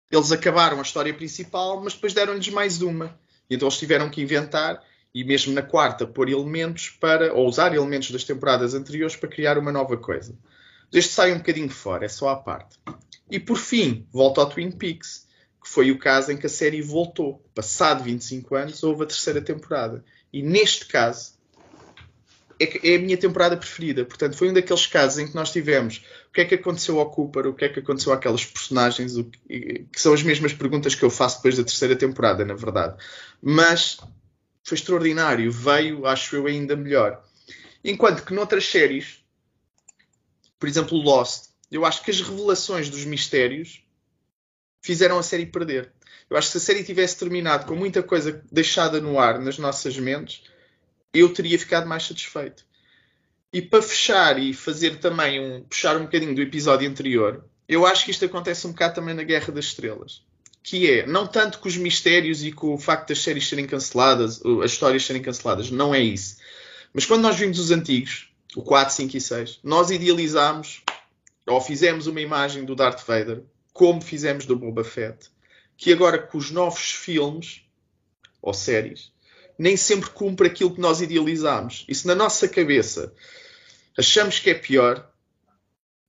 [0.10, 3.19] Eles acabaram a história principal, mas depois deram-lhes mais uma.
[3.49, 4.82] E então eles tiveram que inventar
[5.17, 9.58] e mesmo na quarta pôr elementos para, ou usar elementos das temporadas anteriores para criar
[9.58, 10.38] uma nova coisa.
[10.93, 12.77] Este sai um bocadinho fora, é só à parte.
[13.27, 15.25] E por fim, volta ao Twin Peaks,
[15.60, 17.43] que foi o caso em que a série voltou.
[17.56, 20.06] Passado 25 anos, houve a terceira temporada.
[20.32, 21.34] E neste caso,
[22.60, 24.06] é, é, a minha temporada preferida.
[24.06, 27.10] Portanto, foi um daqueles casos em que nós tivemos o que é que aconteceu ao
[27.10, 29.13] Cooper, o que é que aconteceu àquelas personagens,
[29.47, 33.03] que, que são as mesmas perguntas que eu faço depois da terceira temporada, na verdade.
[33.41, 33.97] Mas
[34.67, 37.23] foi extraordinário, veio, acho eu, ainda melhor.
[37.82, 39.23] Enquanto que noutras séries,
[40.60, 43.82] por exemplo, Lost, eu acho que as revelações dos mistérios
[44.82, 45.93] fizeram a série perder.
[46.30, 49.58] Eu acho que se a série tivesse terminado com muita coisa deixada no ar nas
[49.58, 50.43] nossas mentes,
[51.13, 52.65] eu teria ficado mais satisfeito.
[53.53, 58.03] E para fechar e fazer também um puxar um bocadinho do episódio anterior, eu acho
[58.03, 60.27] que isto acontece um bocado também na Guerra das Estrelas.
[60.67, 64.41] Que é, não tanto com os mistérios e com o facto das séries serem canceladas,
[64.62, 66.36] as histórias serem canceladas, não é isso.
[66.93, 70.82] Mas quando nós vimos os antigos, o 4, 5 e 6, nós idealizámos
[71.47, 75.30] ou fizemos uma imagem do Darth Vader, como fizemos do Boba Fett,
[75.77, 77.62] que agora com os novos filmes
[78.41, 79.13] ou séries
[79.58, 81.86] nem sempre cumpre aquilo que nós idealizamos.
[81.88, 83.13] E se na nossa cabeça
[83.97, 85.10] achamos que é pior,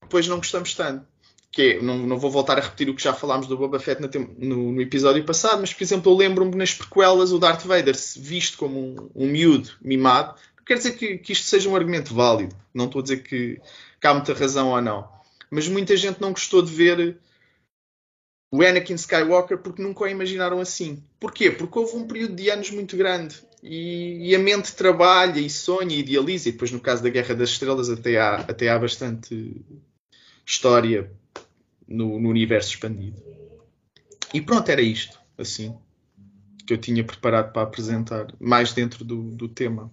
[0.03, 1.07] depois não gostamos tanto.
[1.51, 4.01] Que é, não, não, vou voltar a repetir o que já falámos do Boba Fett
[4.01, 8.59] no, no, episódio passado, mas, por exemplo, eu lembro-me nas prequelas o Darth Vader visto
[8.59, 10.35] como um, um miúdo mimado.
[10.57, 12.55] Não quer dizer que, que, isto seja um argumento válido.
[12.75, 13.61] Não estou a dizer que,
[14.01, 15.09] que há muita razão ou não.
[15.51, 17.19] Mas muita gente não gostou de ver
[18.51, 21.03] o Anakin Skywalker porque nunca o imaginaram assim.
[21.19, 21.51] Porquê?
[21.51, 25.95] Porque houve um período de anos muito grande e, e, a mente trabalha e sonha
[25.95, 26.49] e idealiza.
[26.49, 29.61] E depois, no caso da Guerra das Estrelas, até há, até há bastante
[30.47, 31.11] história
[31.89, 33.23] no, no universo expandido.
[34.33, 35.77] E pronto, era isto, assim,
[36.67, 39.91] que eu tinha preparado para apresentar, mais dentro do, do tema.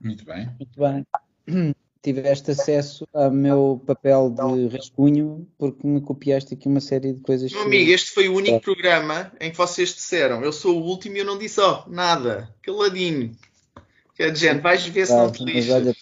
[0.00, 0.50] Muito bem.
[0.58, 1.06] Muito bem
[2.02, 7.52] tiveste acesso ao meu papel de rascunho porque me copiaste aqui uma série de coisas.
[7.52, 8.60] Meu amigo, este foi o único é.
[8.60, 11.90] programa em que vocês disseram eu sou o último e eu não disse ó, oh,
[11.90, 13.32] nada, caladinho.
[14.14, 15.74] Que é de gente, vais ver se não te lixas.
[15.74, 15.94] Olha,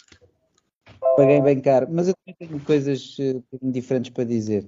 [1.16, 4.66] paguei bem caro, mas eu tenho coisas uh, diferentes para dizer.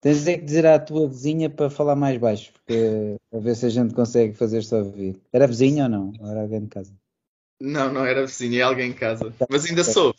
[0.00, 3.66] Tens é que dizer à tua vizinha para falar mais baixo, porque a ver se
[3.66, 5.20] a gente consegue fazer-se ouvir.
[5.30, 6.12] Era vizinha ou não?
[6.18, 6.92] Ou era alguém de casa?
[7.60, 9.32] Não, não era vizinha, é alguém em casa.
[9.50, 10.14] Mas ainda sou.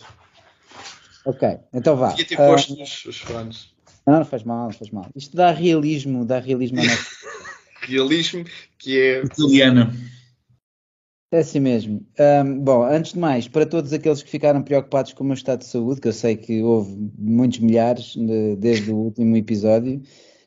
[1.26, 2.10] Ok, então vá.
[2.10, 3.74] Devia ter posto uh, os, os fones.
[4.06, 5.08] Não, não faz mal, não faz mal.
[5.16, 7.10] Isto dá realismo, dá realismo a nossa...
[7.82, 8.46] realismo
[8.78, 9.92] que é italiano.
[11.32, 12.06] É assim mesmo.
[12.20, 15.60] Um, bom, antes de mais, para todos aqueles que ficaram preocupados com o meu estado
[15.60, 20.02] de saúde, que eu sei que houve muitos milhares de, desde o último episódio,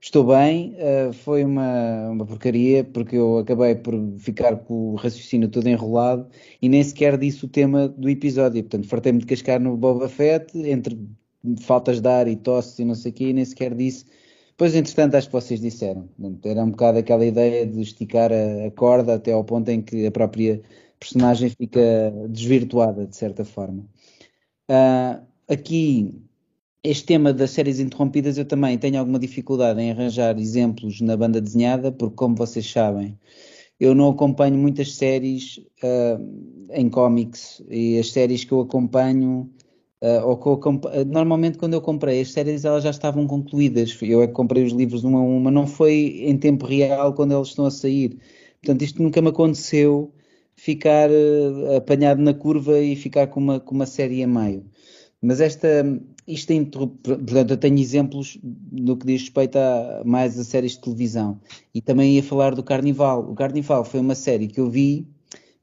[0.04, 5.48] Estou bem, uh, foi uma, uma porcaria, porque eu acabei por ficar com o raciocínio
[5.48, 6.28] todo enrolado
[6.60, 8.62] e nem sequer disse o tema do episódio.
[8.62, 11.08] Portanto, fartei-me de cascar no Boba Fett, entre
[11.62, 14.04] faltas de ar e tosses e não sei o quê, e nem sequer disse.
[14.56, 16.08] Pois, entretanto, acho que vocês disseram.
[16.44, 20.06] Era um bocado aquela ideia de esticar a, a corda até ao ponto em que
[20.06, 20.62] a própria
[20.98, 21.80] personagem fica
[22.28, 23.84] desvirtuada, de certa forma.
[24.70, 26.14] Uh, aqui
[26.84, 31.40] este tema das séries interrompidas eu também tenho alguma dificuldade em arranjar exemplos na banda
[31.40, 33.18] desenhada, porque como vocês sabem,
[33.80, 39.50] eu não acompanho muitas séries uh, em cómics e as séries que eu acompanho
[40.04, 40.60] Uh, ou
[41.06, 43.96] normalmente quando eu comprei as séries elas já estavam concluídas.
[44.02, 47.34] Eu é que comprei os livros uma a uma, não foi em tempo real quando
[47.34, 48.18] eles estão a sair.
[48.62, 50.12] Portanto, isto nunca me aconteceu
[50.54, 54.66] ficar uh, apanhado na curva e ficar com uma, com uma série a meio.
[55.22, 55.68] Mas esta,
[56.28, 58.38] isto é portanto, eu tenho exemplos
[58.70, 61.40] no que diz respeito a mais a séries de televisão.
[61.74, 63.30] E também ia falar do Carnival.
[63.30, 65.08] O Carnival foi uma série que eu vi,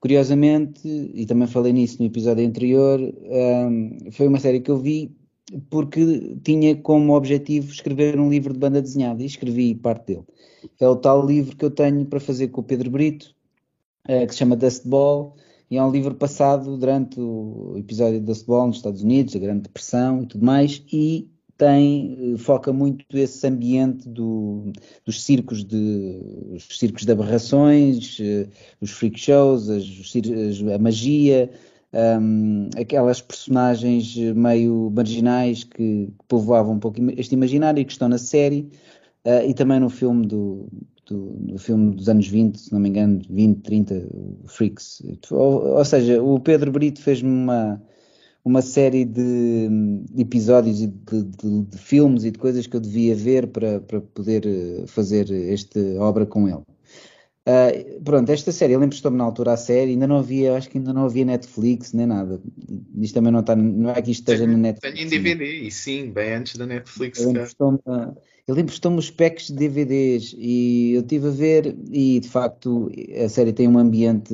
[0.01, 0.81] curiosamente,
[1.13, 5.15] e também falei nisso no episódio anterior, um, foi uma série que eu vi
[5.69, 10.23] porque tinha como objetivo escrever um livro de banda desenhada e escrevi parte dele.
[10.79, 13.35] É o tal livro que eu tenho para fazer com o Pedro Brito,
[14.09, 15.35] uh, que se chama Dust Ball
[15.69, 19.61] e é um livro passado durante o episódio da Ball nos Estados Unidos, a Grande
[19.61, 21.30] Depressão e tudo mais, e
[21.61, 24.71] tem, eh, foca muito esse ambiente do,
[25.05, 26.19] dos circos de
[26.55, 28.47] os circos de aberrações, eh,
[28.81, 29.85] os freak shows, as,
[30.73, 31.51] a magia,
[31.93, 38.09] um, aquelas personagens meio marginais que, que povoavam um pouco este imaginário e que estão
[38.09, 38.67] na série,
[39.23, 40.67] uh, e também no filme do,
[41.05, 44.07] do, do, filme dos anos 20, se não me engano, 20, 30,
[44.47, 45.03] Freaks.
[45.29, 47.79] Ou, ou seja, o Pedro Brito fez-me uma,
[48.43, 49.69] uma série de,
[50.11, 53.79] de episódios e de, de, de, filmes e de coisas que eu devia ver para,
[53.79, 56.63] para poder eh, fazer esta obra com ele.
[57.41, 60.77] Uh, pronto, esta série, ele emprestou-me na altura a série, ainda não havia, acho que
[60.77, 62.39] ainda não havia Netflix nem nada.
[62.99, 64.95] Isto também não está, não é que isto esteja na Netflix.
[64.95, 67.19] Tenho em DVD, e sim, bem antes da Netflix.
[67.19, 67.79] Ele emprestou-me,
[68.47, 72.89] ele emprestou-me os packs de DVDs e eu estive a ver e de facto
[73.23, 74.33] a série tem um ambiente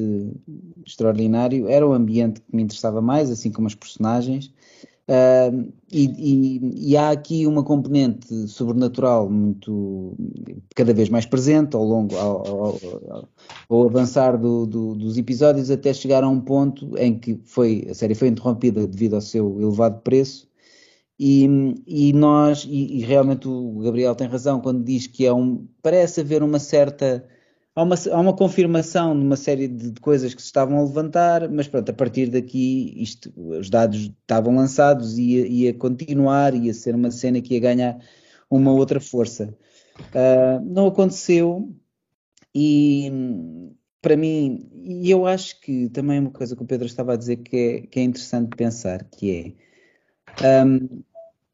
[0.86, 1.68] extraordinário.
[1.68, 4.52] Era o ambiente que me interessava mais, assim como as personagens.
[5.10, 10.14] Uh, e, e, e, há aqui uma componente sobrenatural muito
[10.76, 13.30] cada vez mais presente ao longo ao, ao, ao,
[13.70, 17.94] ao avançar do, do, dos episódios até chegar a um ponto em que foi a
[17.94, 20.47] série foi interrompida devido ao seu elevado preço
[21.20, 21.48] e,
[21.88, 26.22] e nós, e, e, realmente o Gabriel tem razão quando diz que é um, parece
[26.22, 27.28] haver uma certa,
[27.76, 30.84] há uma, há uma confirmação de uma série de, de, coisas que se estavam a
[30.84, 36.54] levantar, mas pronto, a partir daqui isto, os dados estavam lançados e ia, ia continuar,
[36.54, 38.00] ia ser uma cena que ia ganhar
[38.50, 39.56] uma outra força.
[40.00, 41.74] Uh, não aconteceu
[42.54, 43.12] e
[44.02, 47.38] para mim, e eu acho que também uma coisa que o Pedro estava a dizer
[47.38, 49.56] que é, que é interessante pensar, que
[50.42, 51.04] é um,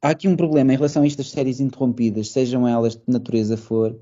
[0.03, 3.97] há aqui um problema em relação a estas séries interrompidas, sejam elas de natureza for,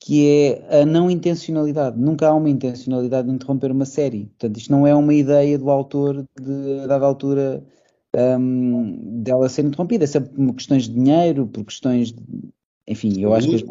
[0.00, 1.98] que é a não intencionalidade.
[1.98, 4.26] Nunca há uma intencionalidade de interromper uma série.
[4.26, 7.64] Portanto, isto não é uma ideia do autor de, a dada altura
[8.16, 10.04] um, dela ser interrompida.
[10.04, 12.22] É sempre por questões de dinheiro, por questões de.
[12.88, 13.62] Enfim, eu acho que as,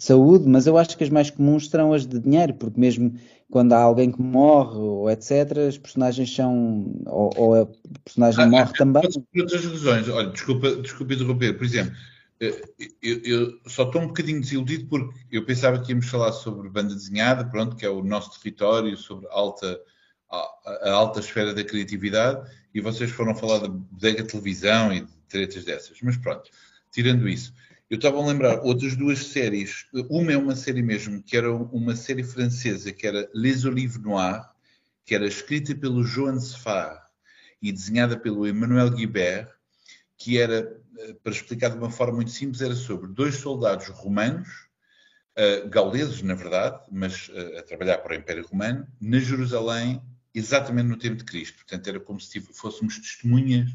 [0.00, 3.14] saúde, mas eu acho que as mais comuns serão as de dinheiro, porque mesmo
[3.50, 6.94] quando há alguém que morre ou etc, as personagens são.
[7.06, 7.68] ou, ou a
[8.04, 9.02] personagem ah, morre também.
[9.02, 11.94] Por outras razões, olha, desculpa, desculpa interromper, por exemplo,
[12.40, 12.62] eh,
[13.02, 16.94] eu, eu, só estou um bocadinho desiludido porque eu pensava que íamos falar sobre banda
[16.94, 19.78] desenhada, pronto, que é o nosso território, sobre alta,
[20.30, 25.64] a, a alta esfera da criatividade, e vocês foram falar da televisão e de tretas
[25.64, 26.50] dessas, mas pronto,
[26.90, 27.52] tirando isso.
[27.90, 29.86] Eu estava a lembrar outras duas séries.
[30.08, 34.46] Uma é uma série mesmo, que era uma série francesa, que era Les Olives Noires,
[35.04, 37.10] que era escrita pelo Joan Sfar
[37.60, 39.50] e desenhada pelo Emmanuel Guibert,
[40.16, 44.48] que era, eh, para explicar de uma forma muito simples, era sobre dois soldados romanos,
[45.36, 50.00] uh, gauleses, na verdade, mas uh, a trabalhar para o Império Romano, na Jerusalém,
[50.34, 51.56] exatamente no tempo de Cristo.
[51.56, 53.70] Portanto, era como se fôssemos testemunhas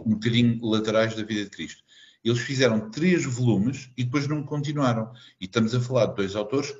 [0.00, 1.83] um bocadinho laterais da vida de Cristo.
[2.24, 5.12] Eles fizeram três volumes e depois não continuaram.
[5.40, 6.74] E estamos a falar de dois autores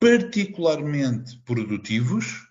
[0.00, 2.48] particularmente produtivos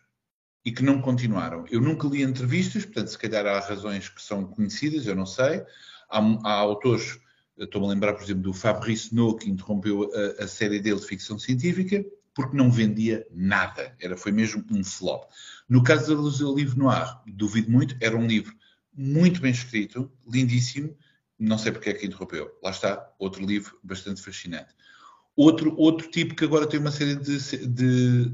[0.64, 1.66] e que não continuaram.
[1.72, 5.64] Eu nunca li entrevistas, portanto, se calhar há razões que são conhecidas, eu não sei.
[6.10, 7.18] Há, há autores,
[7.58, 11.06] estou-me a lembrar, por exemplo, do Fabrice No, que interrompeu a, a, série dele de
[11.06, 13.96] ficção científica, porque não vendia nada.
[14.00, 15.24] Era, foi mesmo um flop.
[15.70, 18.54] No caso do livro Noir, duvido muito, era um livro
[18.94, 20.94] muito bem escrito, lindíssimo,
[21.40, 22.52] não sei porque é que interrompeu.
[22.64, 24.74] Lá está, outro livro bastante fascinante.
[25.36, 28.34] Outro, outro tipo que agora tem uma série de, de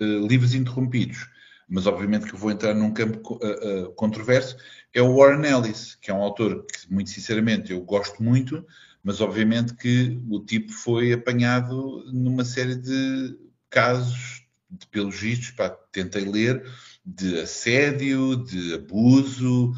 [0.00, 1.28] uh, livros interrompidos,
[1.68, 4.56] mas obviamente que eu vou entrar num campo uh, uh, controverso,
[4.92, 8.66] é o Warren Ellis, que é um autor que, muito sinceramente, eu gosto muito,
[9.02, 13.38] mas obviamente que o tipo foi apanhado numa série de
[13.70, 16.68] casos, de, pelos vistos, pá, tentei ler,
[17.06, 19.72] de assédio, de abuso,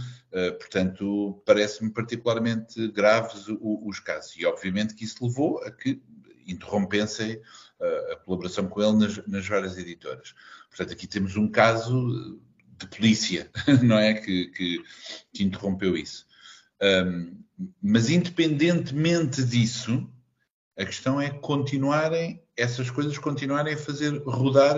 [0.58, 4.34] portanto, parece-me particularmente graves os casos.
[4.36, 6.02] E, obviamente, que isso levou a que
[6.46, 10.34] interrompessem uh, a colaboração com ele nas, nas, várias editoras.
[10.68, 12.40] Portanto, aqui temos um caso
[12.78, 13.50] de polícia,
[13.82, 14.14] não é?
[14.14, 14.82] Que, que,
[15.32, 16.26] que interrompeu isso.
[16.82, 17.42] Um,
[17.80, 20.10] mas independentemente disso,
[20.76, 24.76] a questão é continuarem, essas coisas continuarem a fazer rodar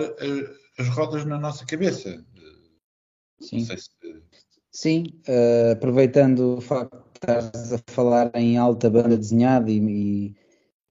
[0.77, 2.23] as rodas na nossa cabeça.
[3.39, 3.65] Sim.
[3.65, 3.89] Se...
[4.75, 10.35] Sim, uh, aproveitando o facto de estás a falar em alta banda desenhada e, e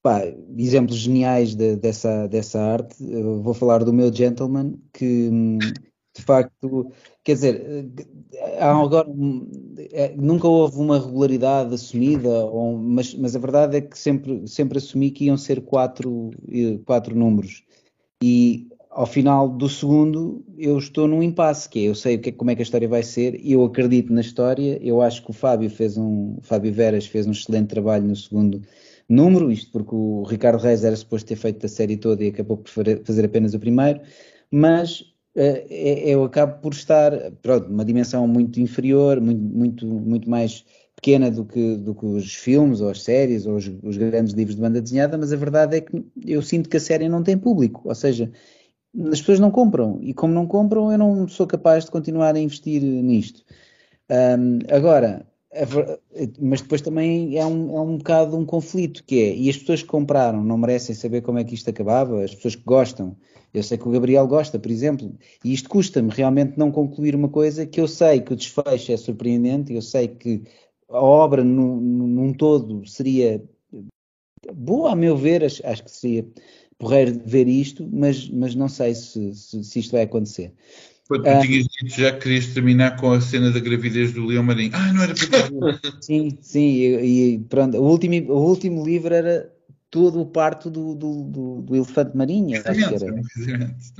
[0.02, 0.22] pá,
[0.56, 2.96] exemplos geniais de, dessa, dessa arte,
[3.42, 5.28] vou falar do meu gentleman, que
[6.16, 6.90] de facto,
[7.22, 7.90] quer dizer,
[8.58, 9.06] agora
[9.92, 14.78] é, nunca houve uma regularidade assumida, ou, mas, mas a verdade é que sempre, sempre
[14.78, 16.30] assumi que iam ser quatro,
[16.86, 17.62] quatro números.
[18.22, 22.50] E ao final do segundo eu estou num impasse, que é, eu sei que, como
[22.52, 25.68] é que a história vai ser, eu acredito na história, eu acho que o Fábio
[25.68, 28.62] fez um, Fábio Veras fez um excelente trabalho no segundo
[29.08, 32.56] número, isto porque o Ricardo Reis era suposto ter feito a série toda e acabou
[32.56, 34.00] por fazer apenas o primeiro,
[34.50, 35.04] mas
[35.34, 41.30] é, eu acabo por estar, pronto, numa dimensão muito inferior, muito, muito, muito mais pequena
[41.30, 44.62] do que, do que os filmes ou as séries ou os, os, grandes livros de
[44.62, 47.82] banda desenhada, mas a verdade é que eu sinto que a série não tem público,
[47.84, 48.30] ou seja,
[49.10, 49.98] as pessoas não compram.
[50.02, 53.42] E como não compram eu não sou capaz de continuar a investir nisto.
[54.10, 55.26] Um, agora,
[56.40, 59.82] mas depois também é um, é um bocado um conflito que é, e as pessoas
[59.82, 63.16] que compraram não merecem saber como é que isto acabava, as pessoas que gostam?
[63.52, 67.28] Eu sei que o Gabriel gosta, por exemplo, e isto custa-me realmente não concluir uma
[67.28, 70.42] coisa que eu sei que o desfecho é surpreendente, eu sei que
[70.90, 73.40] a obra num, num todo seria
[74.52, 76.26] boa, a meu ver, acho, acho que seria
[76.78, 80.52] porreiro ver isto, mas, mas não sei se, se, se isto vai acontecer.
[81.06, 84.42] Tu ah, tinhas dito já que querias terminar com a cena da gravidez do Leão
[84.42, 84.70] Marinho.
[84.72, 89.52] Ah, não era para Sim, sim, e, e, pronto, o último, o último livro era
[89.90, 92.56] todo o parto do, do, do, do elefante marinho.
[92.56, 93.20] Acho que, era,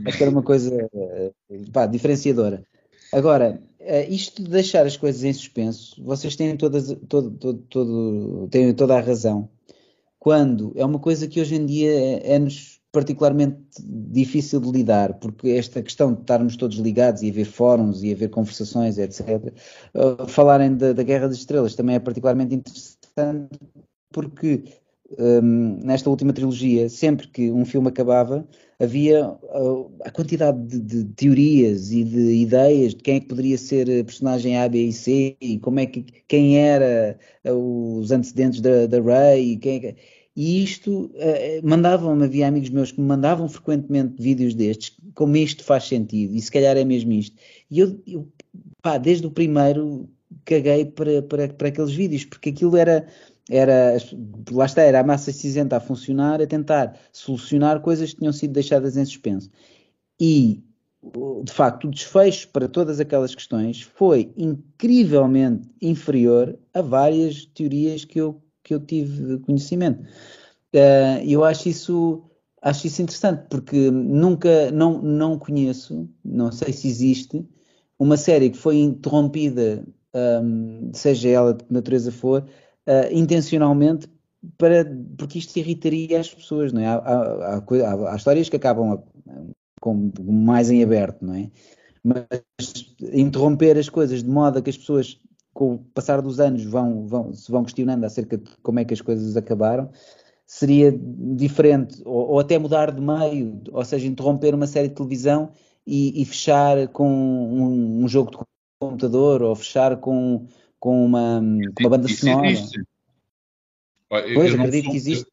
[0.06, 1.32] acho que era uma coisa eh,
[1.72, 2.64] pá, diferenciadora.
[3.12, 8.48] Agora, eh, isto de deixar as coisas em suspenso, vocês têm, todas, todo, todo, todo,
[8.50, 9.48] têm toda a razão.
[10.24, 11.92] Quando é uma coisa que hoje em dia
[12.24, 18.02] é-nos particularmente difícil de lidar, porque esta questão de estarmos todos ligados e haver fóruns
[18.02, 19.52] e haver conversações, etc.,
[19.94, 23.60] uh, falarem da, da Guerra das Estrelas também é particularmente interessante,
[24.10, 24.64] porque
[25.18, 28.46] um, nesta última trilogia, sempre que um filme acabava,
[28.80, 33.58] havia uh, a quantidade de, de, teorias e de ideias de quem é que poderia
[33.58, 38.10] ser a personagem A, B e C, e como é que, quem era uh, os
[38.10, 39.94] antecedentes da, da Ray, e, quem é
[40.36, 45.62] e isto uh, mandavam-me, havia amigos meus que me mandavam frequentemente vídeos destes, como isto
[45.64, 47.36] faz sentido, e se calhar é mesmo isto.
[47.70, 48.28] E eu, eu
[48.82, 50.08] pá, desde o primeiro
[50.44, 53.06] caguei para, para, para aqueles vídeos, porque aquilo era
[53.50, 53.96] era,
[54.50, 58.52] lá está, era a massa cinzenta a funcionar, a tentar solucionar coisas que tinham sido
[58.52, 59.50] deixadas em suspenso.
[60.18, 60.62] E,
[61.42, 68.20] de facto, o desfecho para todas aquelas questões foi incrivelmente inferior a várias teorias que
[68.20, 70.02] eu, que eu tive conhecimento.
[70.74, 72.24] Uh, eu acho isso,
[72.60, 77.46] acho isso interessante, porque nunca, não, não conheço, não sei se existe,
[77.98, 79.84] uma série que foi interrompida,
[80.42, 84.08] um, seja ela de que natureza for, uh, intencionalmente
[84.58, 84.84] para,
[85.16, 86.86] porque isto irritaria as pessoas, não é?
[86.86, 89.02] Há, há, há, há histórias que acabam
[89.80, 91.50] com, mais em aberto, não é?
[92.02, 95.20] Mas interromper as coisas de modo a que as pessoas,
[95.54, 98.92] com o passar dos anos, vão, vão, se vão questionando acerca de como é que
[98.92, 99.90] as coisas acabaram,
[100.46, 105.50] seria diferente, ou, ou até mudar de meio, ou seja, interromper uma série de televisão
[105.86, 108.38] e, e fechar com um, um jogo de
[108.78, 110.46] computador, ou fechar com
[110.84, 111.40] com uma,
[111.74, 112.46] com uma banda sonora.
[112.46, 112.84] Existe.
[114.06, 115.26] Pois, eu acredito sou, que existe.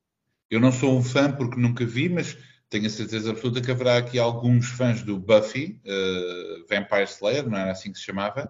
[0.49, 2.37] Eu não sou um fã porque nunca vi, mas
[2.69, 7.57] tenho a certeza absoluta que haverá aqui alguns fãs do Buffy, uh, Vampire Slayer, não
[7.57, 8.49] era assim que se chamava,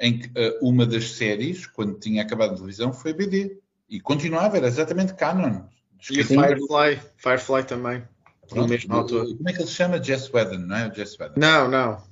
[0.00, 3.58] em que uh, uma das séries, quando tinha acabado a televisão, foi BD.
[3.88, 5.62] E continuava, era exatamente canon.
[6.10, 8.02] E Firefly, Firefly também.
[8.48, 9.06] Pronto, mesmo.
[9.06, 10.02] Como é que ele se chama?
[10.02, 10.94] Jess Whedon, não é?
[10.94, 11.34] Jess Whedon.
[11.36, 12.10] Não, não.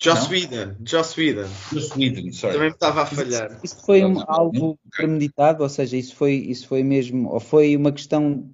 [0.00, 1.48] Joss Whedon, Joss Whedon.
[1.72, 2.54] Joss Whedon, sorry.
[2.54, 3.60] Também estava a falhar.
[3.62, 7.92] Isso, foi um, algo premeditado, ou seja, isso foi, isso foi mesmo, ou foi uma
[7.92, 8.50] questão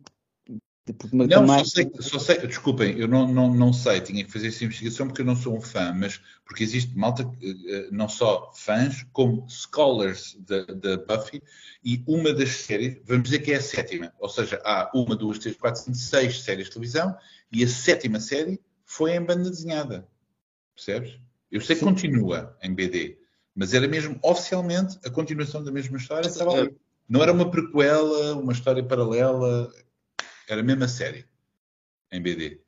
[1.13, 1.69] uma não, mais...
[1.69, 5.07] só, sei, só sei, desculpem, eu não, não, não sei, tinha que fazer essa investigação
[5.07, 9.07] porque eu não sou um fã, mas porque existe malta, eh, eh, não só fãs,
[9.13, 11.43] como scholars da Buffy,
[11.85, 15.39] e uma das séries, vamos dizer que é a sétima, ou seja, há uma, duas,
[15.39, 17.17] três, quatro, cinco, seis séries de televisão,
[17.53, 20.07] e a sétima série foi em banda desenhada,
[20.75, 21.19] percebes?
[21.51, 23.19] Eu sei que continua em BD,
[23.55, 26.29] mas era mesmo oficialmente a continuação da mesma história.
[26.29, 26.77] Estava ali.
[27.09, 29.69] Não era uma prequela, uma história paralela,
[30.53, 31.25] era a mesma série
[32.13, 32.61] em BD.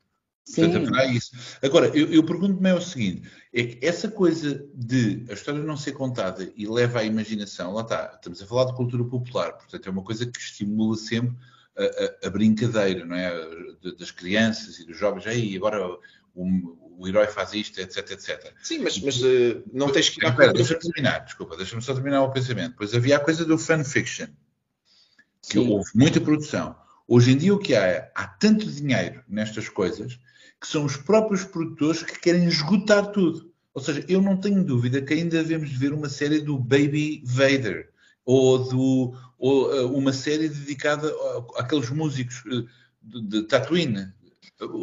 [0.44, 1.36] Portanto, haverá isso.
[1.62, 5.76] Agora, eu, eu pergunto-me é o seguinte: é que essa coisa de a história não
[5.76, 9.86] ser contada e leva à imaginação, lá está, estamos a falar de cultura popular, portanto,
[9.86, 11.36] é uma coisa que estimula sempre
[11.76, 13.32] a, a, a brincadeira, não é?
[13.98, 15.80] Das crianças e dos jovens, aí agora
[16.34, 18.52] o, o, herói faz isto, etc, etc.
[18.62, 20.24] Sim, mas, mas uh, não tens que.
[20.24, 22.74] Espera, deixa-me terminar, desculpa, deixa-me só terminar o pensamento.
[22.76, 24.26] Pois havia a coisa do fanfiction,
[25.40, 25.68] que Sim.
[25.68, 26.81] houve muita produção.
[27.14, 30.18] Hoje em dia o que há é, há tanto dinheiro nestas coisas
[30.58, 33.52] que são os próprios produtores que querem esgotar tudo.
[33.74, 37.92] Ou seja, eu não tenho dúvida que ainda devemos ver uma série do Baby Vader
[38.24, 41.12] ou, do, ou uh, uma série dedicada
[41.56, 42.66] àqueles músicos uh,
[43.02, 44.10] de, de Tatooine.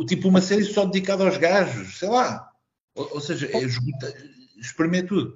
[0.07, 2.47] Tipo uma série só dedicada aos gajos, sei lá.
[2.93, 4.13] Ou, ou seja, é esgotar,
[4.59, 5.35] espremer tudo.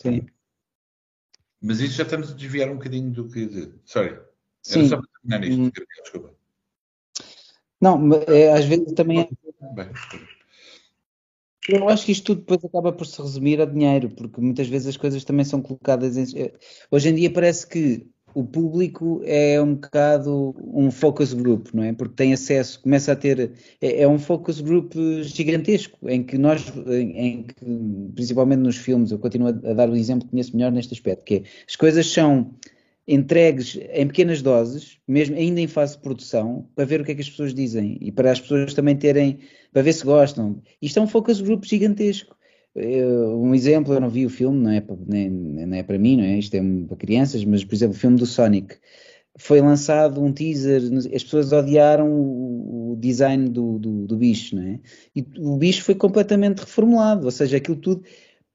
[0.00, 0.26] Sim.
[1.60, 3.70] Mas isso já estamos a desviar um bocadinho do que.
[3.84, 4.31] Sorry.
[4.68, 4.88] Era Sim.
[4.88, 5.60] só para terminar nisto.
[5.60, 5.84] Hum.
[6.02, 6.34] Desculpa.
[7.80, 9.28] Não, é, às vezes também é.
[11.68, 14.88] Eu acho que isto tudo depois acaba por se resumir a dinheiro, porque muitas vezes
[14.88, 16.40] as coisas também são colocadas em.
[16.40, 16.52] Eh,
[16.90, 21.92] hoje em dia parece que o público é um bocado um focus group, não é?
[21.92, 23.52] Porque tem acesso, começa a ter.
[23.80, 27.54] É, é um focus group gigantesco, em que nós, em, em, que,
[28.14, 31.24] principalmente nos filmes, eu continuo a, a dar o exemplo que conheço melhor neste aspecto,
[31.24, 32.54] que é as coisas são
[33.06, 37.14] entregues em pequenas doses, mesmo ainda em fase de produção, para ver o que é
[37.14, 39.38] que as pessoas dizem e para as pessoas também terem,
[39.72, 40.62] para ver se gostam.
[40.80, 42.36] Isto é um focus group gigantesco.
[42.76, 46.24] um exemplo, eu não vi o filme, não é, nem, não é para mim, não
[46.24, 46.38] é?
[46.38, 48.76] Isto é para crianças, mas por exemplo, o filme do Sonic.
[49.38, 50.82] Foi lançado um teaser,
[51.14, 52.72] as pessoas odiaram o,
[53.02, 54.80] design do, do, do bicho, não é?
[55.14, 58.04] E o bicho foi completamente reformulado, ou seja, aquilo tudo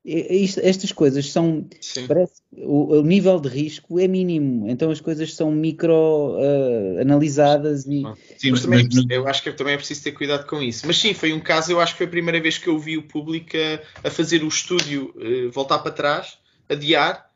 [0.07, 1.67] estas coisas são.
[2.07, 7.85] Parece, o, o, nível de risco é mínimo, então as coisas são micro uh, analisadas
[7.85, 8.03] e.
[8.37, 10.87] Sim, mas também, é eu acho que também é preciso ter cuidado com isso.
[10.87, 12.97] Mas sim, foi um caso, eu acho que foi a primeira vez que eu vi
[12.97, 16.37] o público a, a fazer o estúdio uh, voltar para trás,
[16.69, 17.29] adiar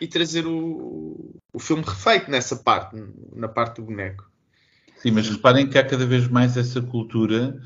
[0.00, 2.96] e trazer o, o filme refeito nessa parte,
[3.34, 4.28] na parte do boneco.
[4.98, 7.56] Sim, mas reparem que há cada vez mais essa cultura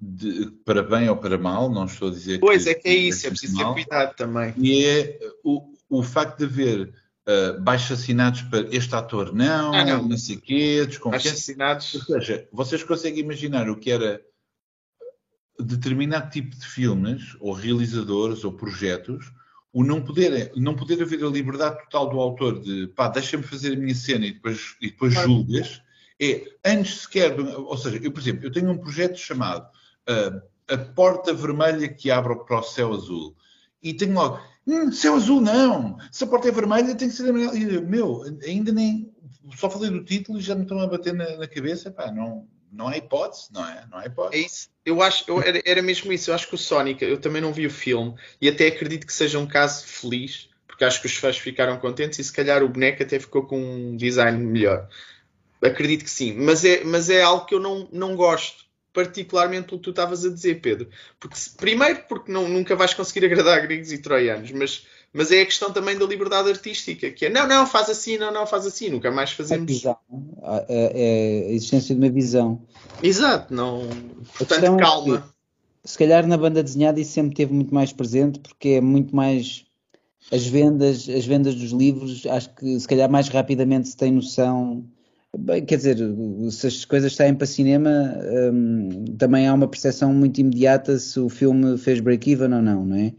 [0.00, 2.70] de, para bem ou para mal, não estou a dizer pois que.
[2.70, 4.54] Pois é que é isso, é preciso mal, ter cuidado também.
[4.56, 6.94] E é o, o facto de haver
[7.26, 10.08] uh, baixos assinados para este ator não, ah, não.
[10.08, 11.30] não sei o quê, desconfiança.
[11.30, 11.94] assinados.
[11.94, 14.22] Ou seja, vocês conseguem imaginar o que era
[15.58, 19.32] determinado tipo de filmes, ou realizadores, ou projetos,
[19.72, 23.72] o não poder, não poder haver a liberdade total do autor de pá, deixa-me fazer
[23.72, 25.82] a minha cena e depois, e depois julgas,
[26.20, 29.68] é antes sequer, ou seja, eu, por exemplo, eu tenho um projeto chamado
[30.68, 33.36] a, porta vermelha que abre para o céu azul.
[33.82, 37.28] E tenho logo, hum, céu azul não, se a porta é vermelha tem que ser
[37.28, 37.56] amarela.
[37.56, 39.12] E, meu, ainda nem,
[39.56, 42.48] só falei do título e já me estão a bater na, na cabeça, pá, não,
[42.72, 43.86] não há hipótese, não é?
[43.90, 44.42] Não há hipótese.
[44.42, 44.70] É isso.
[44.84, 46.30] Eu acho, eu, era, era mesmo isso.
[46.30, 49.12] Eu acho que o Sonic, eu também não vi o filme e até acredito que
[49.12, 52.68] seja um caso feliz, porque acho que os fãs ficaram contentes e se calhar o
[52.68, 54.88] boneco até ficou com um design melhor.
[55.62, 59.78] Acredito que sim, mas é, mas é algo que eu não, não gosto particularmente o
[59.78, 60.88] que tu estavas a dizer, Pedro.
[61.20, 65.46] Porque, primeiro, porque não, nunca vais conseguir agradar gregos e troianos, mas, mas é a
[65.46, 68.88] questão também da liberdade artística, que é não, não, faz assim, não, não, faz assim,
[68.88, 69.64] nunca mais fazemos.
[69.64, 69.96] A, visão,
[70.42, 72.62] a, a existência de uma visão.
[73.02, 73.88] Exato, não.
[74.36, 75.20] Portanto, é calma.
[75.20, 75.38] Que,
[75.88, 79.64] se calhar na banda desenhada isso sempre teve muito mais presente, porque é muito mais.
[80.30, 84.84] As vendas, as vendas dos livros, acho que se calhar mais rapidamente se tem noção
[85.36, 85.98] Bem, quer dizer,
[86.50, 87.90] se as coisas saem para cinema,
[88.52, 92.96] um, também há uma percepção muito imediata se o filme fez break-even ou não, não
[92.96, 93.12] é?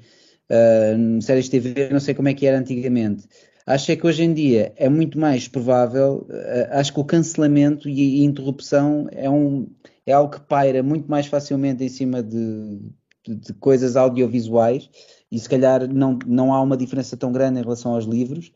[0.49, 3.27] Uh, séries de TV, não sei como é que era antigamente.
[3.65, 7.87] Acho é que hoje em dia é muito mais provável, uh, acho que o cancelamento
[7.87, 9.67] e a interrupção é, um,
[10.03, 12.79] é algo que paira muito mais facilmente em cima de,
[13.27, 14.89] de, de coisas audiovisuais
[15.31, 18.51] e se calhar não, não há uma diferença tão grande em relação aos livros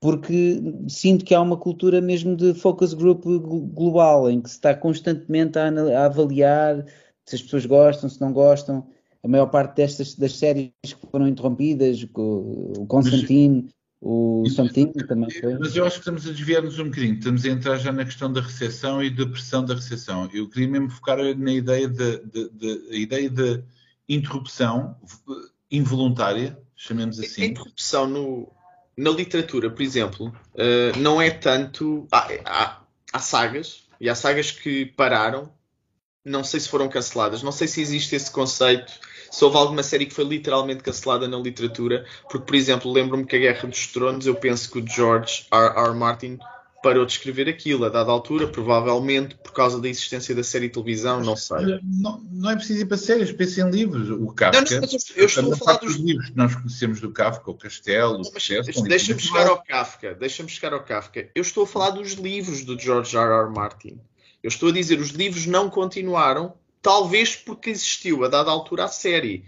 [0.00, 4.74] porque sinto que há uma cultura mesmo de focus group global, em que se está
[4.74, 6.84] constantemente a, a avaliar
[7.24, 8.86] se as pessoas gostam, se não gostam.
[9.22, 13.68] A maior parte destas das séries que foram interrompidas, o Constantine,
[14.00, 15.58] o Something também foi.
[15.58, 18.32] Mas eu acho que estamos a desviar-nos um bocadinho, estamos a entrar já na questão
[18.32, 20.30] da recessão e da pressão da recessão.
[20.32, 23.64] Eu queria mesmo focar na ideia de, de, de, a ideia de
[24.08, 24.96] interrupção
[25.68, 27.42] involuntária, chamemos assim.
[27.42, 28.52] A interrupção no,
[28.96, 32.06] na literatura, por exemplo, uh, não é tanto.
[32.10, 32.80] Há, há,
[33.12, 35.52] há, sagas, e há sagas que pararam,
[36.24, 38.92] não sei se foram canceladas, não sei se existe esse conceito,
[39.30, 43.36] se houve alguma série que foi literalmente cancelada na literatura, porque, por exemplo, lembro-me que
[43.36, 45.78] a Guerra dos Tronos, eu penso que o George R.
[45.78, 45.94] R.
[45.94, 46.38] Martin
[46.86, 51.20] parou de escrever aquilo a dada altura, provavelmente por causa da existência da série televisão,
[51.20, 51.80] não sei.
[51.82, 54.08] Não, não é preciso ir para séries, pense em livros.
[54.08, 57.50] O Kafka, não, não, eu estou a falar dos livros que nós conhecemos do Kafka,
[57.50, 61.28] o Castelo, o Deixa-me chegar ao Kafka, deixa-me chegar ao Kafka.
[61.34, 63.32] Eu estou a falar dos livros do George R.
[63.32, 63.50] R.
[63.52, 63.98] Martin.
[64.40, 68.88] Eu estou a dizer, os livros não continuaram, talvez porque existiu a dada altura a
[68.88, 69.44] série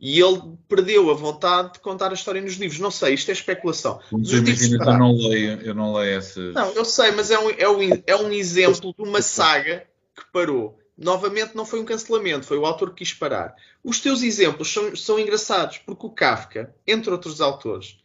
[0.00, 2.80] e ele perdeu a vontade de contar a história nos livros.
[2.80, 4.00] Não sei, isto é especulação.
[4.10, 6.54] Mas imagina, eu não leio, eu não leio essas.
[6.54, 9.86] Não, eu sei, mas é um, é um, é um exemplo de uma saga
[10.16, 10.78] que parou.
[10.96, 13.54] Novamente, não foi um cancelamento, foi o autor que quis parar.
[13.84, 17.98] Os teus exemplos são, são engraçados, porque o Kafka, entre outros autores,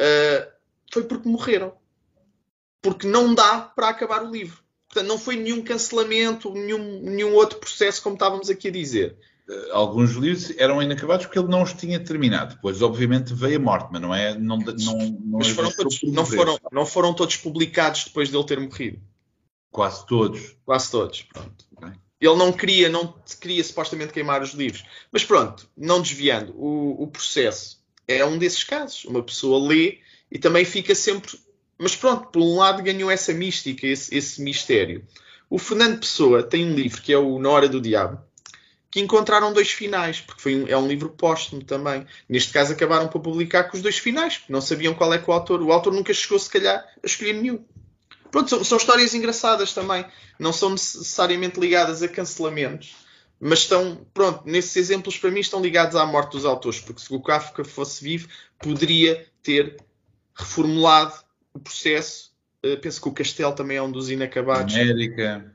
[0.00, 0.50] uh,
[0.92, 1.72] foi porque morreram.
[2.82, 4.60] Porque não dá para acabar o livro.
[4.88, 9.16] Portanto, não foi nenhum cancelamento, nenhum, nenhum outro processo, como estávamos aqui a dizer.
[9.48, 12.56] Eh, alguns livros eram inacabados porque ele não os tinha terminado.
[12.56, 14.34] Depois, obviamente, veio a morte, mas não é.
[14.34, 18.60] Não, não, não, mas foram todos, não, foram, não foram todos publicados depois dele ter
[18.60, 19.00] morrido.
[19.70, 20.56] Quase todos.
[20.64, 21.66] Quase todos, pronto.
[22.20, 24.84] Ele não queria, não queria supostamente queimar os livros.
[25.12, 29.04] Mas pronto, não desviando, o, o processo é um desses casos.
[29.04, 31.38] Uma pessoa lê e também fica sempre.
[31.78, 35.06] Mas pronto, por um lado ganhou essa mística, esse, esse mistério.
[35.48, 38.20] O Fernando Pessoa tem um livro que é o Na Hora do Diabo,
[38.90, 42.06] que encontraram dois finais, porque foi um, é um livro póstumo também.
[42.28, 45.28] Neste caso acabaram por publicar com os dois finais, porque não sabiam qual é que
[45.28, 45.62] o autor.
[45.62, 47.64] O autor nunca chegou, se calhar, a escolher nenhum.
[48.30, 50.04] Pronto, são, são histórias engraçadas também.
[50.38, 52.96] Não são necessariamente ligadas a cancelamentos,
[53.40, 57.14] mas estão, pronto, nesses exemplos para mim estão ligados à morte dos autores, porque se
[57.14, 58.28] o Kafka fosse vivo,
[58.58, 59.76] poderia ter
[60.34, 61.14] reformulado
[61.52, 62.32] o processo.
[62.64, 64.74] Uh, penso que o Castelo também é um dos inacabados.
[64.74, 65.54] América.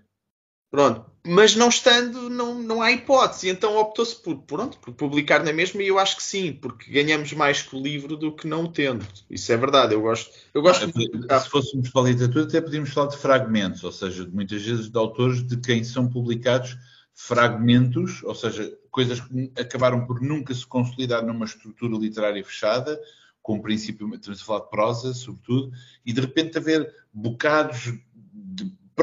[0.70, 1.13] Pronto.
[1.26, 3.50] Mas não estando, não, não há hipótese.
[3.50, 7.32] Então optou-se por, pronto, por publicar na mesma e eu acho que sim, porque ganhamos
[7.32, 9.06] mais com o livro do que não tendo.
[9.30, 9.94] Isso é verdade.
[9.94, 10.92] Eu gosto, eu gosto
[11.30, 14.62] ah, Se fôssemos para a literatura, até podíamos falar de fragmentos, ou seja, de muitas
[14.62, 16.78] vezes de autores de quem são publicados
[17.14, 23.00] fragmentos, ou seja, coisas que acabaram por nunca se consolidar numa estrutura literária fechada,
[23.42, 25.72] com o princípio, estamos a falar de prosa, sobretudo,
[26.06, 28.13] e de repente haver bocados de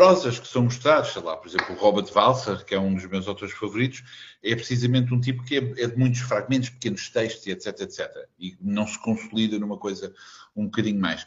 [0.01, 3.05] prosas que são mostrados, sei lá, por exemplo, o Robert Walser, que é um dos
[3.05, 4.03] meus autores favoritos,
[4.43, 8.11] é precisamente um tipo que é, é de muitos fragmentos, pequenos textos, etc, etc.
[8.39, 10.15] E não se consolida numa coisa
[10.57, 11.27] um bocadinho mais.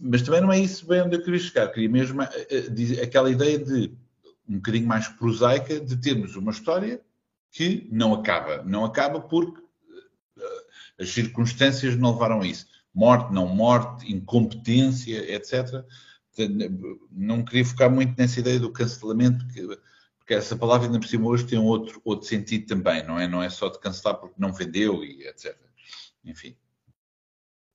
[0.00, 1.68] Mas também não é isso bem onde eu queria chegar.
[1.68, 2.26] Queria mesmo uh,
[3.00, 3.92] aquela ideia de,
[4.48, 7.00] um bocadinho mais prosaica, de termos uma história
[7.52, 8.64] que não acaba.
[8.64, 10.42] Não acaba porque uh,
[11.00, 12.66] as circunstâncias não levaram a isso.
[12.92, 15.84] Morte, não morte, incompetência, etc
[17.10, 19.80] não queria focar muito nessa ideia do cancelamento, porque,
[20.18, 23.26] porque essa palavra ainda por cima hoje tem outro, outro sentido também, não é?
[23.26, 25.56] Não é só de cancelar porque não vendeu e etc.
[26.24, 26.56] Enfim.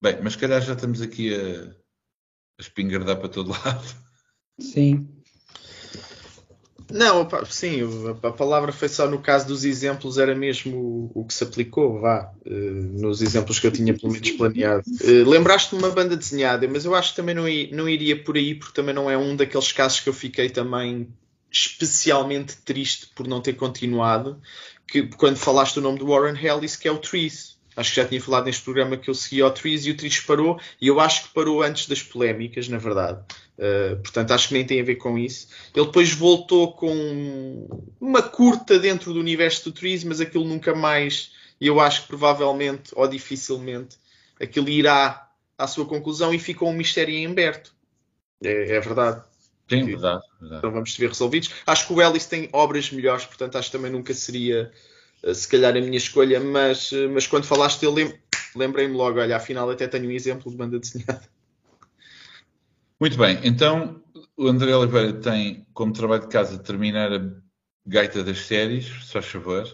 [0.02, 4.06] Bem, mas calhar já estamos aqui a, a espingardar para todo lado.
[4.60, 5.15] Sim.
[6.92, 7.80] Não, sim,
[8.22, 12.32] a palavra foi só no caso dos exemplos, era mesmo o que se aplicou, vá,
[12.46, 14.84] eh, nos exemplos que eu tinha pelo menos planeado.
[15.02, 18.54] Eh, lembraste-me uma banda desenhada, mas eu acho que também não, não iria por aí,
[18.54, 21.08] porque também não é um daqueles casos que eu fiquei também
[21.52, 24.40] especialmente triste por não ter continuado.
[24.88, 28.08] Que quando falaste o nome do Warren Ellis, que é o Trees, Acho que já
[28.08, 31.00] tinha falado neste programa que eu segui ao Trees e o Trees parou, e eu
[31.00, 33.20] acho que parou antes das polémicas, na verdade.
[33.58, 35.48] Uh, portanto, acho que nem tem a ver com isso.
[35.76, 37.68] Ele depois voltou com
[38.00, 42.08] uma curta dentro do universo do Trees, mas aquilo nunca mais, e eu acho que
[42.08, 43.98] provavelmente, ou dificilmente,
[44.40, 47.74] aquilo irá à sua conclusão e ficou um mistério em aberto.
[48.44, 49.22] É, é verdade.
[49.70, 50.60] Sim, verdade, verdade.
[50.60, 51.50] Então vamos ver resolvidos.
[51.66, 54.72] Acho que o Ellis tem obras melhores, portanto acho que também nunca seria
[55.34, 58.20] se calhar a minha escolha, mas, eh, mas quando falaste dele,
[58.56, 61.28] lembrei-me logo, olha, afinal até tenho um exemplo de banda desenhada.
[63.00, 64.02] Muito bem, então
[64.38, 67.32] o André Oliveira tem como trabalho de casa terminar a
[67.86, 69.66] gaita das séries, se faz favor,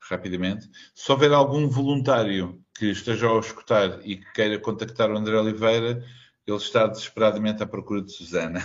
[0.00, 0.68] rapidamente.
[0.94, 6.04] Se houver algum voluntário que esteja a escutar e que queira contactar o André Oliveira,
[6.46, 8.60] ele está desesperadamente à procura de Susana.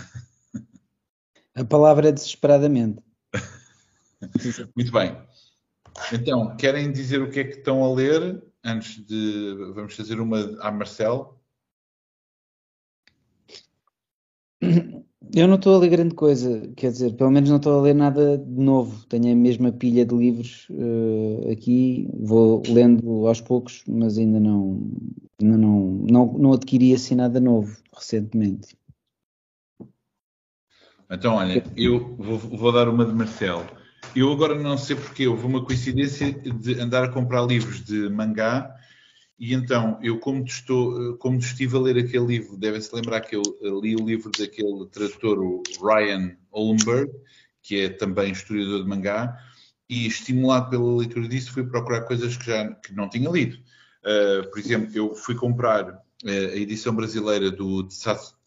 [1.54, 3.02] A palavra é desesperadamente.
[4.74, 5.16] Muito bem.
[6.12, 9.54] Então, querem dizer o que é que estão a ler antes de.
[9.74, 11.38] Vamos fazer uma à Marcel?
[15.34, 17.94] Eu não estou a ler grande coisa, quer dizer, pelo menos não estou a ler
[17.94, 19.04] nada de novo.
[19.06, 24.80] Tenho a mesma pilha de livros uh, aqui, vou lendo aos poucos, mas ainda não,
[25.40, 28.76] ainda não, não, não adquiri assim nada novo recentemente.
[31.10, 33.64] Então, olha, eu vou, vou dar uma de Marcel.
[34.16, 38.72] Eu agora não sei porque houve uma coincidência de andar a comprar livros de mangá
[39.38, 43.42] E então, eu como, estou, como estive a ler aquele livro, devem-se lembrar que eu
[43.80, 47.10] li o livro daquele tradutor, Ryan Ollenberg,
[47.60, 49.36] que é também historiador de mangá,
[49.88, 53.58] e estimulado pela leitura disso fui procurar coisas que já que não tinha lido.
[54.04, 57.88] Uh, por exemplo, eu fui comprar uh, a edição brasileira do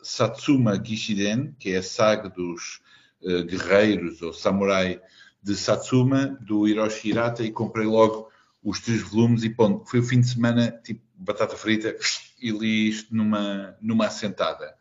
[0.01, 2.79] Satsuma Gishiden, que é a saga dos
[3.21, 5.01] uh, guerreiros ou samurai
[5.41, 8.29] de Satsuma, do Hiroshi Hirata, e comprei logo
[8.63, 9.85] os três volumes e ponto.
[9.89, 11.95] Foi o fim de semana, tipo batata frita,
[12.41, 14.75] e li isto numa, numa assentada.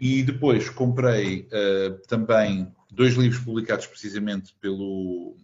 [0.00, 1.48] E depois comprei
[2.06, 5.36] também dois livros publicados precisamente pelo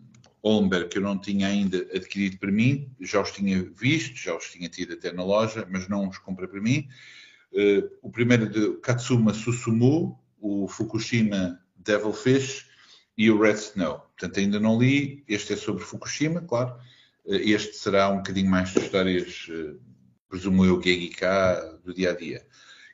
[0.42, 4.50] Ollenberg que eu não tinha ainda adquirido para mim, já os tinha visto, já os
[4.50, 6.86] tinha tido até na loja, mas não os comprei para mim.
[7.50, 12.66] Uh, o primeiro de Katsuma Susumu, o Fukushima Devilfish
[13.16, 14.00] e o Red Snow.
[14.16, 15.24] Portanto, ainda não li.
[15.28, 16.74] Este é sobre Fukushima, claro.
[17.24, 19.80] Uh, este será um bocadinho mais de histórias, uh,
[20.28, 22.46] presumo eu, Gegika, do dia a dia.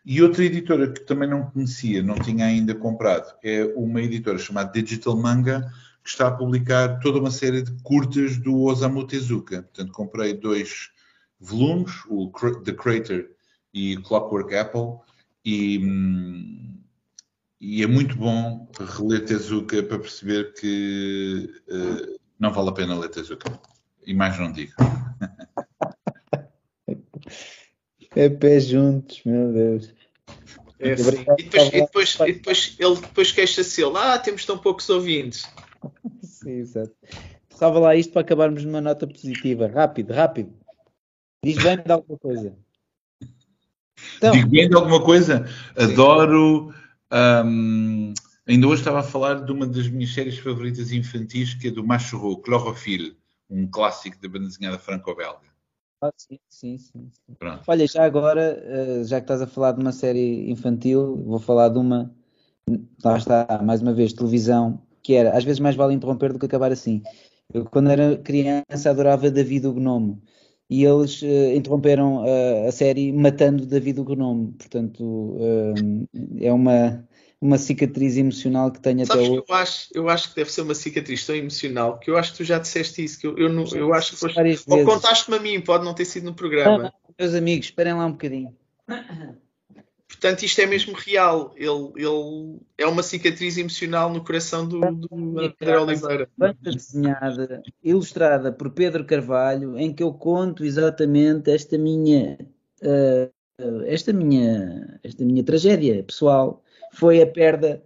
[0.05, 4.73] E outra editora que também não conhecia, não tinha ainda comprado, é uma editora chamada
[4.73, 5.71] Digital Manga,
[6.03, 9.63] que está a publicar toda uma série de curtas do Osamu Tezuka.
[9.63, 10.91] Portanto, comprei dois
[11.39, 12.31] volumes, o
[12.65, 13.31] The Crater
[13.73, 14.99] e Clockwork Apple,
[15.45, 16.80] e, hum,
[17.61, 23.11] e é muito bom reler Tezuka para perceber que uh, não vale a pena ler
[23.11, 23.61] Tezuka.
[24.07, 24.73] E mais não digo.
[28.17, 29.95] É pé juntos, meu Deus.
[30.81, 31.25] É assim.
[31.39, 35.49] e, depois, e, depois, e depois ele depois queixa-se ele, ah, temos tão poucos ouvintes.
[36.23, 36.93] Sim, exato.
[37.51, 39.69] Salva lá isto para acabarmos numa nota positiva.
[39.69, 40.53] Rápido, rápido.
[41.45, 42.57] Diz bem de alguma coisa.
[44.17, 45.47] Então, Digo bem de alguma coisa.
[45.77, 46.75] Adoro.
[47.13, 48.15] Um,
[48.47, 51.85] ainda hoje estava a falar de uma das minhas séries favoritas infantis, que é do
[51.85, 53.17] Machorro, Chlorophile,
[53.49, 55.51] um clássico da banda desenhada franco-belga.
[56.03, 57.11] Ah, sim, sim, sim.
[57.11, 57.37] sim.
[57.67, 61.69] Olha, já agora, eh, já que estás a falar de uma série infantil, vou falar
[61.69, 62.15] de uma.
[63.05, 66.47] Lá está, mais uma vez, televisão que era, às vezes mais vale interromper do que
[66.47, 67.03] acabar assim.
[67.53, 70.23] Eu, quando era criança, adorava David o Gnomo.
[70.71, 74.55] E eles uh, interromperam uh, a série matando David o Gnomo.
[74.57, 76.09] Portanto, uh,
[76.41, 77.05] é uma,
[77.41, 79.45] uma cicatriz emocional que tenho Sabes até hoje.
[79.49, 82.39] Eu acho, eu acho que deve ser uma cicatriz tão emocional que eu acho que
[82.39, 83.19] tu já disseste isso.
[83.19, 84.39] Que eu, eu, não, eu acho que foste.
[84.69, 86.95] Ou contaste-me a mim, pode não ter sido no programa.
[86.95, 88.55] Ah, meus amigos, esperem lá um bocadinho.
[90.11, 91.55] Portanto, isto é mesmo real.
[91.57, 96.29] Ele, ele é uma cicatriz emocional no coração do, do André Oliveira.
[96.37, 102.37] Banda desenhada, ilustrada por Pedro Carvalho, em que eu conto exatamente esta minha,
[102.83, 106.61] uh, esta minha, esta minha tragédia pessoal.
[106.93, 107.81] Foi a perda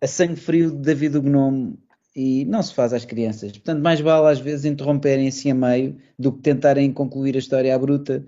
[0.00, 1.76] a sangue frio de David Gnome
[2.14, 3.50] e não se faz às crianças.
[3.50, 7.74] Portanto, mais vale às vezes interromperem assim a meio do que tentarem concluir a história
[7.74, 8.24] à bruta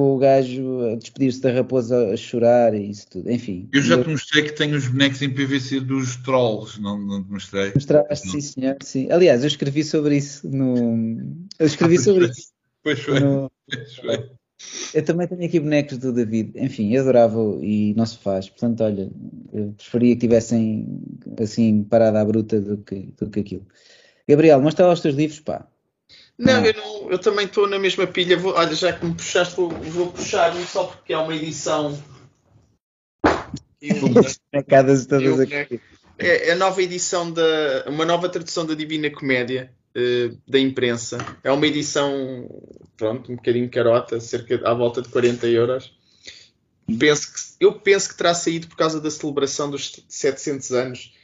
[0.00, 3.68] o gajo a despedir-se da raposa a chorar e isso tudo, enfim.
[3.72, 7.30] Eu já te mostrei que tenho os bonecos em PVC dos trolls, não, não te
[7.30, 7.72] mostrei?
[7.74, 9.10] Mostraste, sim senhor, sim.
[9.10, 11.20] Aliás, eu escrevi sobre isso no...
[11.58, 12.52] Eu escrevi ah, sobre isso.
[12.82, 13.20] Pois foi.
[13.20, 13.50] No...
[13.70, 14.30] Pois foi.
[14.92, 18.82] Eu também tenho aqui bonecos do David, enfim, eu adorava e não se faz, portanto,
[18.82, 19.08] olha,
[19.52, 21.00] eu preferia que tivessem
[21.40, 23.66] assim parada à bruta do que, do que aquilo.
[24.28, 25.66] Gabriel, mostra lá os teus livros, pá.
[26.38, 28.36] Não, eu, não, eu também estou na mesma pilha.
[28.36, 32.00] Vou, olha, já que me puxaste, vou, vou puxar só porque é uma edição.
[36.18, 37.84] É, é a nova edição da.
[37.88, 41.18] uma nova tradução da Divina Comédia uh, da imprensa.
[41.42, 42.48] É uma edição,
[42.96, 45.92] pronto, um bocadinho carota, cerca à volta de 40 euros.
[46.98, 51.14] Penso que, eu penso que terá saído por causa da celebração dos 700 anos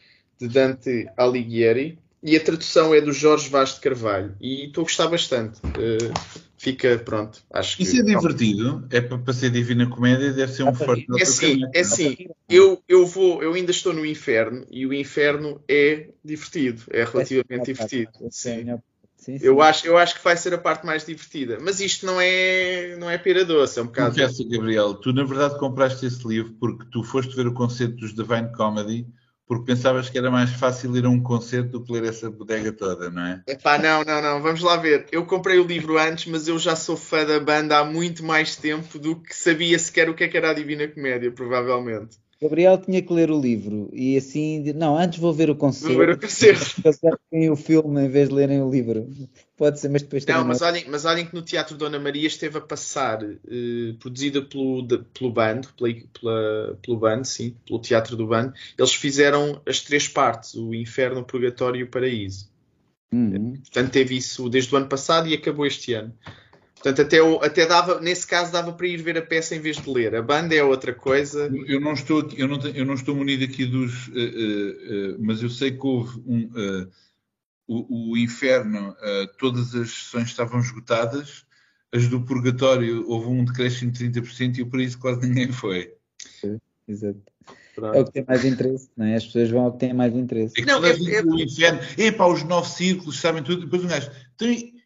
[0.40, 4.34] de Dante Alighieri e a tradução é do Jorge Vaz de Carvalho.
[4.40, 5.58] E estou a gostar bastante.
[5.58, 7.82] Uh, fica, pronto, acho que...
[7.82, 8.88] Isso é divertido?
[8.90, 11.06] É para, ser Divina Comédia, deve ser um forte...
[11.20, 12.16] É sim, é sim.
[12.48, 16.82] Eu, eu, vou, eu ainda estou no inferno e o inferno é divertido.
[16.90, 18.10] É relativamente divertido.
[18.30, 18.80] Sim.
[19.14, 19.46] Sim, sim.
[19.46, 21.58] Eu, acho, eu acho que vai ser a parte mais divertida.
[21.60, 24.10] Mas isto não é, não é pera doce, é um bocado.
[24.10, 28.14] Confessa, Gabriel, tu na verdade compraste esse livro porque tu foste ver o concerto dos
[28.14, 29.06] Divine Comedy
[29.46, 32.72] porque pensavas que era mais fácil ir a um concerto do que ler essa bodega
[32.72, 33.42] toda, não é?
[33.46, 35.06] Epá, não, não, não, vamos lá ver.
[35.12, 38.56] Eu comprei o livro antes, mas eu já sou fã da banda há muito mais
[38.56, 42.18] tempo do que sabia sequer o que, é que era a Divina Comédia, provavelmente.
[42.44, 45.94] Gabriel tinha que ler o livro e assim, não, antes vou ver o concerto.
[45.94, 46.82] Vou ver o concerto.
[47.50, 49.08] o filme em vez de lerem o livro.
[49.56, 52.58] Pode ser, mas depois Não, mas olhem, mas olhem que no Teatro Dona Maria esteve
[52.58, 58.14] a passar, eh, produzida pelo, de, pelo bando, pela, pela, pelo bando, sim, pelo Teatro
[58.14, 58.52] do Bando.
[58.76, 62.52] Eles fizeram as três partes: o Inferno, o Purgatório e o Paraíso.
[63.10, 63.54] Uhum.
[63.54, 66.12] Portanto, teve isso desde o ano passado e acabou este ano.
[66.84, 69.88] Portanto, até, até dava, nesse caso, dava para ir ver a peça em vez de
[69.90, 70.14] ler.
[70.14, 71.50] A banda é outra coisa.
[71.66, 74.08] Eu não estou, aqui, eu não, eu não estou munido aqui dos.
[74.08, 76.50] Uh, uh, uh, mas eu sei que houve um.
[77.66, 78.94] O, o, Inferno,
[79.38, 81.46] todas as sessões estavam esgotadas.
[81.90, 85.94] As do Purgatório, houve um decréscimo de 30% e por isso quase ninguém foi.
[86.42, 87.22] Sim, exato.
[87.94, 89.14] É o que tem mais interesse, não é?
[89.14, 90.60] As pessoas vão ao que tem mais interesse.
[90.60, 91.22] É não, é, é...
[91.22, 94.10] o inferno, epá, os nove círculos sabem tudo, depois um gajo.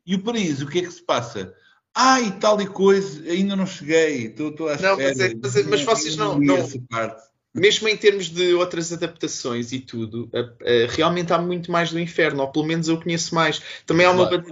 [0.07, 1.53] E o paraíso, o que é que se passa?
[2.01, 4.93] Ah, e tal e coisa, ainda não cheguei, estou, estou à espera.
[4.93, 6.57] Não, mas, é, mas, é, mas vocês não, não
[7.53, 10.31] mesmo em termos de outras adaptações e tudo,
[10.91, 13.61] realmente há muito mais do inferno, ou pelo menos eu conheço mais.
[13.85, 14.45] Também há uma claro.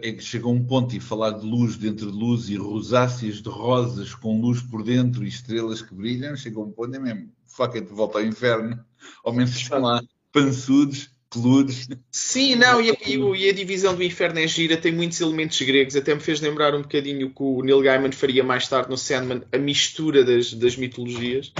[0.00, 3.48] é que chega um ponto e falar de luz dentro de luz e rosáceas de
[3.48, 7.80] rosas com luz por dentro e estrelas que brilham, chega um ponto é mesmo, faca
[7.80, 8.78] de volta ao inferno,
[9.24, 10.00] ao menos estão lá
[10.32, 11.88] pançudos peludos.
[12.10, 15.96] Sim, não, e a, e a, divisão do inferno é gira, tem muitos elementos gregos,
[15.96, 19.42] até me fez lembrar um bocadinho que o Neil Gaiman faria mais tarde no Sandman,
[19.52, 21.52] a mistura das, das mitologias.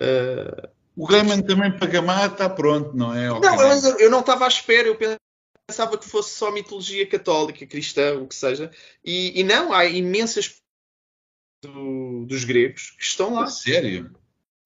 [0.00, 0.68] Uh...
[0.94, 3.28] O Gaiman também para gamar está pronto, não é?
[3.28, 4.98] Não, eu, eu não estava à espera, eu
[5.66, 8.70] pensava que fosse só mitologia católica, cristã, o que seja,
[9.02, 10.60] e, e não, há imensas
[11.62, 13.46] do, dos gregos que estão lá.
[13.46, 14.14] Sério?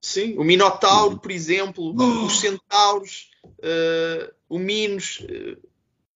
[0.01, 2.27] Sim, o Minotauro, por exemplo, oh.
[2.27, 5.57] os centauros, uh, o Minos, uh,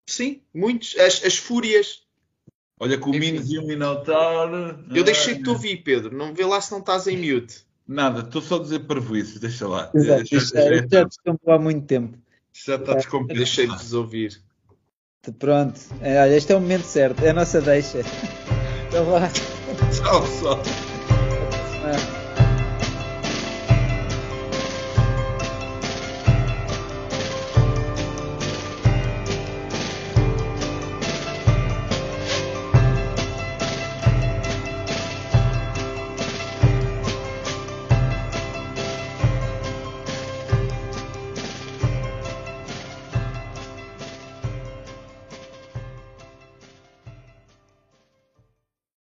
[0.06, 2.02] sim, muitos, as, as Fúrias.
[2.78, 4.84] Olha com o Minos e o Minotauro.
[4.94, 5.52] Eu deixei-te ah.
[5.52, 7.64] ouvir, Pedro, não vê lá se não estás em mute.
[7.86, 9.90] Nada, estou só a dizer para isso, deixa lá.
[9.92, 11.08] Exato, já, já, já,
[11.44, 12.16] já há muito tempo.
[12.52, 13.38] Já está descomplicado.
[13.38, 14.40] Deixei-vos ouvir.
[15.38, 18.00] Pronto, é, olha, este é o momento certo, é a nossa deixa.
[18.90, 19.28] Então vá.
[19.28, 20.89] Tchau, pessoal.